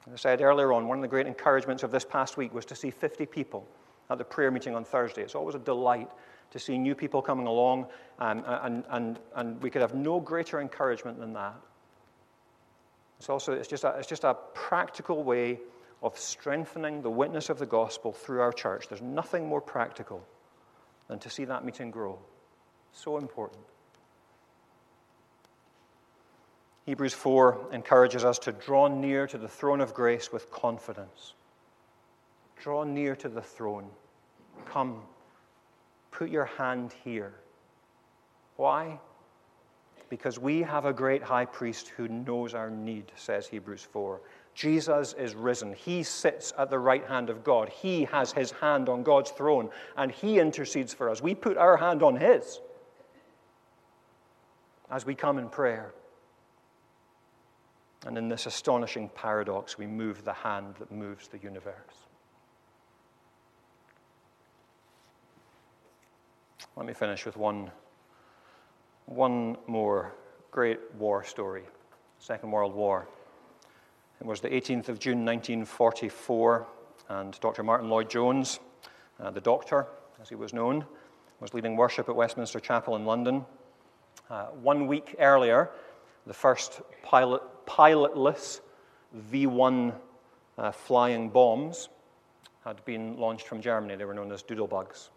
As 0.07 0.13
I 0.13 0.15
said 0.15 0.41
earlier 0.41 0.73
on, 0.73 0.87
one 0.87 0.97
of 0.97 1.03
the 1.03 1.07
great 1.07 1.27
encouragements 1.27 1.83
of 1.83 1.91
this 1.91 2.05
past 2.05 2.37
week 2.37 2.55
was 2.55 2.65
to 2.65 2.75
see 2.75 2.89
50 2.89 3.27
people 3.27 3.67
at 4.09 4.17
the 4.17 4.23
prayer 4.23 4.49
meeting 4.49 4.75
on 4.75 4.83
Thursday. 4.83 5.21
It's 5.21 5.35
always 5.35 5.53
a 5.53 5.59
delight 5.59 6.09
to 6.51 6.59
see 6.59 6.77
new 6.77 6.95
people 6.95 7.21
coming 7.21 7.47
along, 7.47 7.85
um, 8.19 8.43
and, 8.45 8.63
and, 8.63 8.83
and, 8.89 9.19
and 9.35 9.61
we 9.61 9.69
could 9.69 9.81
have 9.81 9.93
no 9.93 10.19
greater 10.19 10.59
encouragement 10.59 11.19
than 11.19 11.33
that. 11.33 11.55
It's 13.19 13.29
also 13.29 13.53
it's 13.53 13.67
just, 13.67 13.83
a, 13.83 13.95
it's 13.99 14.07
just 14.07 14.23
a 14.23 14.35
practical 14.53 15.23
way 15.23 15.59
of 16.01 16.17
strengthening 16.17 17.01
the 17.01 17.09
witness 17.09 17.49
of 17.49 17.59
the 17.59 17.65
gospel 17.65 18.13
through 18.13 18.41
our 18.41 18.53
church. 18.53 18.87
There's 18.87 19.01
nothing 19.01 19.47
more 19.47 19.61
practical 19.61 20.25
than 21.07 21.19
to 21.19 21.29
see 21.29 21.45
that 21.45 21.65
meeting 21.65 21.91
grow. 21.91 22.17
So 22.93 23.17
important. 23.17 23.61
Hebrews 26.85 27.13
4 27.13 27.67
encourages 27.73 28.23
us 28.23 28.39
to 28.39 28.51
draw 28.51 28.87
near 28.87 29.27
to 29.27 29.37
the 29.37 29.47
throne 29.47 29.81
of 29.81 29.93
grace 29.93 30.31
with 30.31 30.49
confidence. 30.49 31.33
Draw 32.61 32.85
near 32.85 33.15
to 33.17 33.29
the 33.29 33.41
throne. 33.41 33.89
Come, 34.65 35.01
put 36.11 36.29
your 36.29 36.45
hand 36.45 36.93
here. 37.03 37.33
Why? 38.55 38.99
Because 40.09 40.39
we 40.39 40.61
have 40.61 40.85
a 40.85 40.93
great 40.93 41.21
high 41.21 41.45
priest 41.45 41.89
who 41.89 42.07
knows 42.07 42.53
our 42.53 42.69
need, 42.69 43.11
says 43.15 43.47
Hebrews 43.47 43.87
4. 43.91 44.19
Jesus 44.55 45.13
is 45.13 45.35
risen. 45.35 45.73
He 45.73 46.03
sits 46.03 46.51
at 46.57 46.69
the 46.69 46.79
right 46.79 47.05
hand 47.05 47.29
of 47.29 47.43
God. 47.43 47.69
He 47.69 48.05
has 48.05 48.31
his 48.31 48.51
hand 48.51 48.89
on 48.89 49.03
God's 49.03 49.31
throne, 49.31 49.69
and 49.95 50.11
he 50.11 50.39
intercedes 50.39 50.93
for 50.93 51.09
us. 51.09 51.21
We 51.21 51.35
put 51.35 51.57
our 51.57 51.77
hand 51.77 52.03
on 52.03 52.17
his 52.17 52.59
as 54.89 55.05
we 55.05 55.15
come 55.15 55.37
in 55.37 55.49
prayer. 55.49 55.93
And 58.05 58.17
in 58.17 58.29
this 58.29 58.45
astonishing 58.45 59.09
paradox, 59.09 59.77
we 59.77 59.85
move 59.85 60.23
the 60.23 60.33
hand 60.33 60.75
that 60.79 60.91
moves 60.91 61.27
the 61.27 61.37
universe. 61.37 62.07
Let 66.75 66.85
me 66.85 66.93
finish 66.93 67.25
with 67.25 67.35
one, 67.35 67.71
one 69.05 69.57
more 69.67 70.13
great 70.51 70.79
war 70.95 71.23
story 71.23 71.63
Second 72.19 72.51
World 72.51 72.73
War. 72.73 73.07
It 74.21 74.25
was 74.25 74.41
the 74.41 74.49
18th 74.49 74.89
of 74.89 74.99
June 74.99 75.25
1944, 75.25 76.67
and 77.09 77.39
Dr. 77.39 77.63
Martyn 77.63 77.89
Lloyd-Jones, 77.89 78.59
uh, 79.19 79.31
the 79.31 79.41
doctor, 79.41 79.87
as 80.21 80.29
he 80.29 80.35
was 80.35 80.53
known, 80.53 80.85
was 81.39 81.53
leading 81.53 81.75
worship 81.75 82.09
at 82.09 82.15
Westminster 82.15 82.59
Chapel 82.59 82.95
in 82.95 83.05
London. 83.05 83.45
Uh, 84.29 84.47
one 84.47 84.87
week 84.87 85.15
earlier, 85.19 85.71
the 86.27 86.33
first 86.33 86.81
pilot, 87.03 87.41
pilotless 87.65 88.59
V 89.13 89.47
1 89.47 89.93
uh, 90.57 90.71
flying 90.71 91.29
bombs 91.29 91.89
had 92.63 92.83
been 92.85 93.17
launched 93.17 93.47
from 93.47 93.61
Germany. 93.61 93.95
They 93.95 94.05
were 94.05 94.13
known 94.13 94.31
as 94.31 94.43
doodlebugs. 94.43 95.09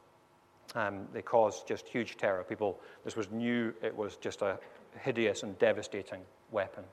Um, 0.75 1.07
they 1.13 1.23
caused 1.23 1.67
just 1.67 1.87
huge 1.87 2.17
terror. 2.17 2.45
People, 2.45 2.81
this 3.05 3.15
was 3.15 3.31
new, 3.31 3.75
it 3.83 3.95
was 3.95 4.17
just 4.17 4.43
a 4.43 4.59
hideous 4.99 5.43
and 5.43 5.59
devastating 5.59 6.21
weapon. 6.51 6.85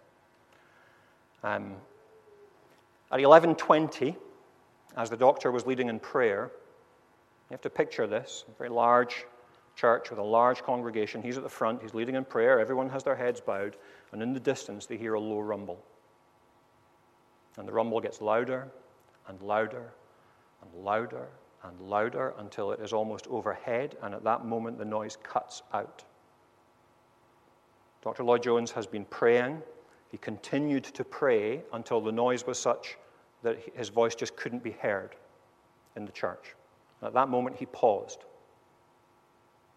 Um, 1.44 1.76
at 3.12 3.20
11:20, 3.20 4.16
as 4.98 5.10
the 5.10 5.18
doctor 5.18 5.52
was 5.52 5.66
leading 5.66 5.88
in 5.88 6.00
prayer, 6.00 6.52
you 7.50 7.54
have 7.54 7.62
to 7.62 7.70
picture 7.70 8.06
this: 8.06 8.46
a 8.48 8.52
very 8.58 8.70
large 8.70 9.26
church 9.76 10.10
with 10.10 10.20
a 10.20 10.24
large 10.24 10.62
congregation. 10.62 11.22
He's 11.22 11.38
at 11.38 11.44
the 11.44 11.50
front, 11.50 11.82
he's 11.82 11.94
leading 11.94 12.16
in 12.16 12.26
prayer, 12.26 12.60
everyone 12.60 12.90
has 12.90 13.04
their 13.04 13.16
heads 13.16 13.40
bowed, 13.40 13.78
and 14.12 14.22
in 14.22 14.34
the 14.34 14.40
distance 14.40 14.86
they 14.86 14.98
hear 14.98 15.14
a 15.14 15.20
low 15.20 15.40
rumble. 15.40 15.82
And 17.58 17.66
the 17.66 17.72
rumble 17.72 18.02
gets 18.02 18.22
louder 18.22 18.68
and 19.28 19.42
louder 19.42 19.94
and 20.62 20.84
louder 20.84 21.30
and 21.64 21.80
louder 21.82 22.34
until 22.38 22.72
it 22.72 22.80
is 22.80 22.94
almost 22.94 23.28
overhead, 23.28 23.98
and 24.02 24.14
at 24.14 24.24
that 24.24 24.46
moment 24.46 24.78
the 24.78 24.86
noise 24.86 25.18
cuts 25.22 25.62
out. 25.74 26.04
Dr. 28.02 28.24
Lloyd-Jones 28.24 28.72
has 28.72 28.88
been 28.88 29.06
praying. 29.06 29.62
He 30.10 30.18
continued 30.18 30.86
to 30.86 31.04
pray 31.04 31.62
until 31.74 32.00
the 32.00 32.12
noise 32.12 32.48
was 32.48 32.58
such 32.58 32.98
that 33.44 33.58
his 33.76 33.90
voice 33.90 34.16
just 34.16 34.36
couldn't 34.36 34.64
be 34.64 34.72
heard 34.72 35.16
in 35.96 36.06
the 36.06 36.12
church. 36.12 36.56
At 37.02 37.14
that 37.14 37.30
moment, 37.30 37.58
he 37.58 37.66
paused. 37.66 38.24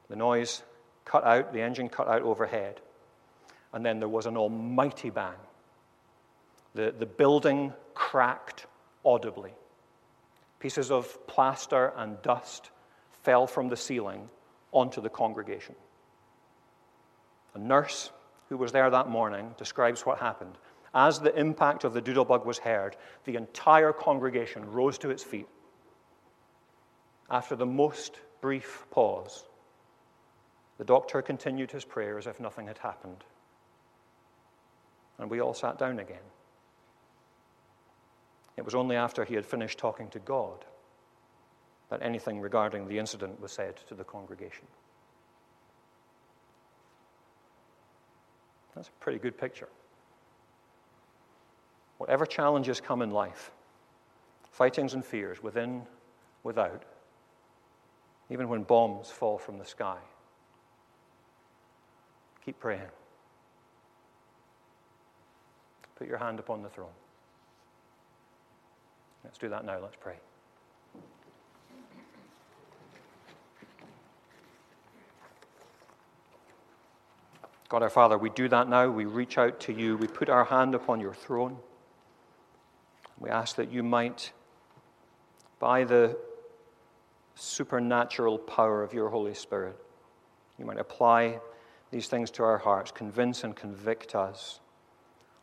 The 0.08 0.16
noise 0.16 0.62
cut 1.04 1.24
out, 1.24 1.52
the 1.52 1.60
engine 1.60 1.88
cut 1.88 2.08
out 2.08 2.22
overhead. 2.22 2.80
And 3.72 3.84
then 3.84 3.98
there 3.98 4.08
was 4.08 4.26
an 4.26 4.36
almighty 4.36 5.10
bang. 5.10 5.34
The, 6.74 6.94
the 6.96 7.06
building 7.06 7.72
cracked 7.94 8.66
audibly. 9.04 9.52
Pieces 10.62 10.92
of 10.92 11.26
plaster 11.26 11.92
and 11.96 12.22
dust 12.22 12.70
fell 13.24 13.48
from 13.48 13.68
the 13.68 13.76
ceiling 13.76 14.28
onto 14.70 15.00
the 15.00 15.08
congregation. 15.08 15.74
A 17.54 17.58
nurse 17.58 18.12
who 18.48 18.56
was 18.56 18.70
there 18.70 18.88
that 18.88 19.08
morning 19.08 19.56
describes 19.58 20.06
what 20.06 20.20
happened. 20.20 20.56
As 20.94 21.18
the 21.18 21.36
impact 21.36 21.82
of 21.82 21.94
the 21.94 22.00
doodlebug 22.00 22.44
was 22.46 22.58
heard, 22.58 22.96
the 23.24 23.34
entire 23.34 23.92
congregation 23.92 24.70
rose 24.70 24.98
to 24.98 25.10
its 25.10 25.24
feet. 25.24 25.48
After 27.28 27.56
the 27.56 27.66
most 27.66 28.20
brief 28.40 28.86
pause, 28.92 29.48
the 30.78 30.84
doctor 30.84 31.22
continued 31.22 31.72
his 31.72 31.84
prayer 31.84 32.18
as 32.18 32.28
if 32.28 32.38
nothing 32.38 32.68
had 32.68 32.78
happened. 32.78 33.24
And 35.18 35.28
we 35.28 35.40
all 35.40 35.54
sat 35.54 35.76
down 35.76 35.98
again. 35.98 36.22
It 38.56 38.64
was 38.64 38.74
only 38.74 38.96
after 38.96 39.24
he 39.24 39.34
had 39.34 39.46
finished 39.46 39.78
talking 39.78 40.08
to 40.10 40.18
God 40.18 40.64
that 41.90 42.02
anything 42.02 42.40
regarding 42.40 42.88
the 42.88 42.98
incident 42.98 43.40
was 43.40 43.52
said 43.52 43.76
to 43.88 43.94
the 43.94 44.04
congregation. 44.04 44.66
That's 48.74 48.88
a 48.88 48.92
pretty 49.00 49.18
good 49.18 49.36
picture. 49.36 49.68
Whatever 51.98 52.26
challenges 52.26 52.80
come 52.80 53.02
in 53.02 53.10
life, 53.10 53.50
fightings 54.50 54.94
and 54.94 55.04
fears 55.04 55.42
within, 55.42 55.82
without, 56.42 56.84
even 58.30 58.48
when 58.48 58.62
bombs 58.62 59.10
fall 59.10 59.38
from 59.38 59.58
the 59.58 59.64
sky, 59.64 59.98
Keep 62.44 62.58
praying. 62.58 62.80
Put 65.96 66.08
your 66.08 66.18
hand 66.18 66.40
upon 66.40 66.62
the 66.62 66.68
throne. 66.68 66.88
Let's 69.32 69.38
do 69.38 69.48
that 69.48 69.64
now. 69.64 69.78
Let's 69.80 69.96
pray. 69.98 70.16
God 77.70 77.82
our 77.82 77.88
Father, 77.88 78.18
we 78.18 78.28
do 78.28 78.46
that 78.50 78.68
now. 78.68 78.90
We 78.90 79.06
reach 79.06 79.38
out 79.38 79.58
to 79.60 79.72
you. 79.72 79.96
We 79.96 80.06
put 80.06 80.28
our 80.28 80.44
hand 80.44 80.74
upon 80.74 81.00
your 81.00 81.14
throne. 81.14 81.56
We 83.18 83.30
ask 83.30 83.56
that 83.56 83.72
you 83.72 83.82
might, 83.82 84.34
by 85.58 85.84
the 85.84 86.18
supernatural 87.34 88.36
power 88.36 88.82
of 88.82 88.92
your 88.92 89.08
Holy 89.08 89.32
Spirit, 89.32 89.78
you 90.58 90.66
might 90.66 90.78
apply 90.78 91.40
these 91.90 92.06
things 92.06 92.30
to 92.32 92.42
our 92.42 92.58
hearts, 92.58 92.90
convince 92.90 93.44
and 93.44 93.56
convict 93.56 94.14
us 94.14 94.60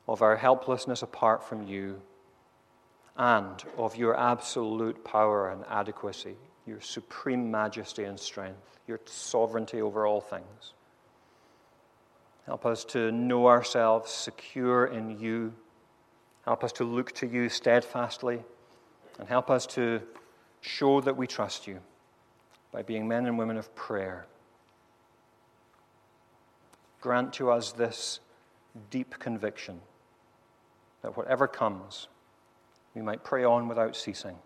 of 0.08 0.22
our 0.22 0.36
helplessness 0.36 1.02
apart 1.02 1.44
from 1.44 1.68
you 1.68 2.04
and 3.18 3.64
of 3.78 3.96
your 3.96 4.18
absolute 4.18 5.04
power 5.04 5.50
and 5.50 5.64
adequacy, 5.70 6.36
your 6.66 6.82
supreme 6.82 7.50
majesty 7.52 8.04
and 8.04 8.20
strength, 8.20 8.80
your 8.88 9.00
sovereignty 9.06 9.82
over 9.82 10.06
all 10.06 10.22
things. 10.22 10.74
Help 12.46 12.66
us 12.66 12.84
to 12.86 13.12
know 13.12 13.48
ourselves 13.48 14.12
secure 14.12 14.88
in 14.88 15.20
you. 15.20 15.54
Help 16.46 16.64
us 16.64 16.72
to 16.74 16.84
look 16.84 17.12
to 17.14 17.28
you 17.28 17.50
steadfastly. 17.50 18.42
And 19.20 19.28
help 19.28 19.50
us 19.50 19.68
to 19.68 20.02
show 20.62 21.02
that 21.02 21.16
we 21.16 21.28
trust 21.28 21.68
you 21.68 21.80
by 22.72 22.82
being 22.82 23.08
men 23.08 23.26
and 23.26 23.38
women 23.38 23.58
of 23.58 23.74
prayer 23.76 24.26
grant 27.02 27.34
to 27.34 27.50
us 27.50 27.72
this 27.72 28.20
deep 28.90 29.18
conviction 29.20 29.80
that 31.02 31.16
whatever 31.16 31.48
comes, 31.48 32.08
we 32.96 33.02
might 33.02 33.24
pray 33.24 33.44
on 33.44 33.68
without 33.68 33.96
ceasing. 33.96 34.38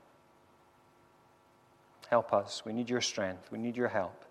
Help 2.10 2.34
us. 2.34 2.64
We 2.66 2.74
need 2.74 2.90
your 2.90 3.02
strength. 3.02 3.52
We 3.52 3.58
need 3.58 3.76
your 3.76 3.88
help. 3.88 4.26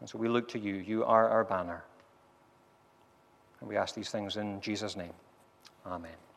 And 0.00 0.08
so 0.08 0.18
we 0.18 0.28
look 0.28 0.48
to 0.48 0.58
you. 0.58 0.74
You 0.74 1.04
are 1.04 1.28
our 1.28 1.44
banner. 1.44 1.84
And 3.60 3.68
we 3.68 3.76
ask 3.76 3.94
these 3.94 4.10
things 4.10 4.36
in 4.36 4.60
Jesus' 4.60 4.96
name. 4.96 5.12
Amen. 5.86 6.29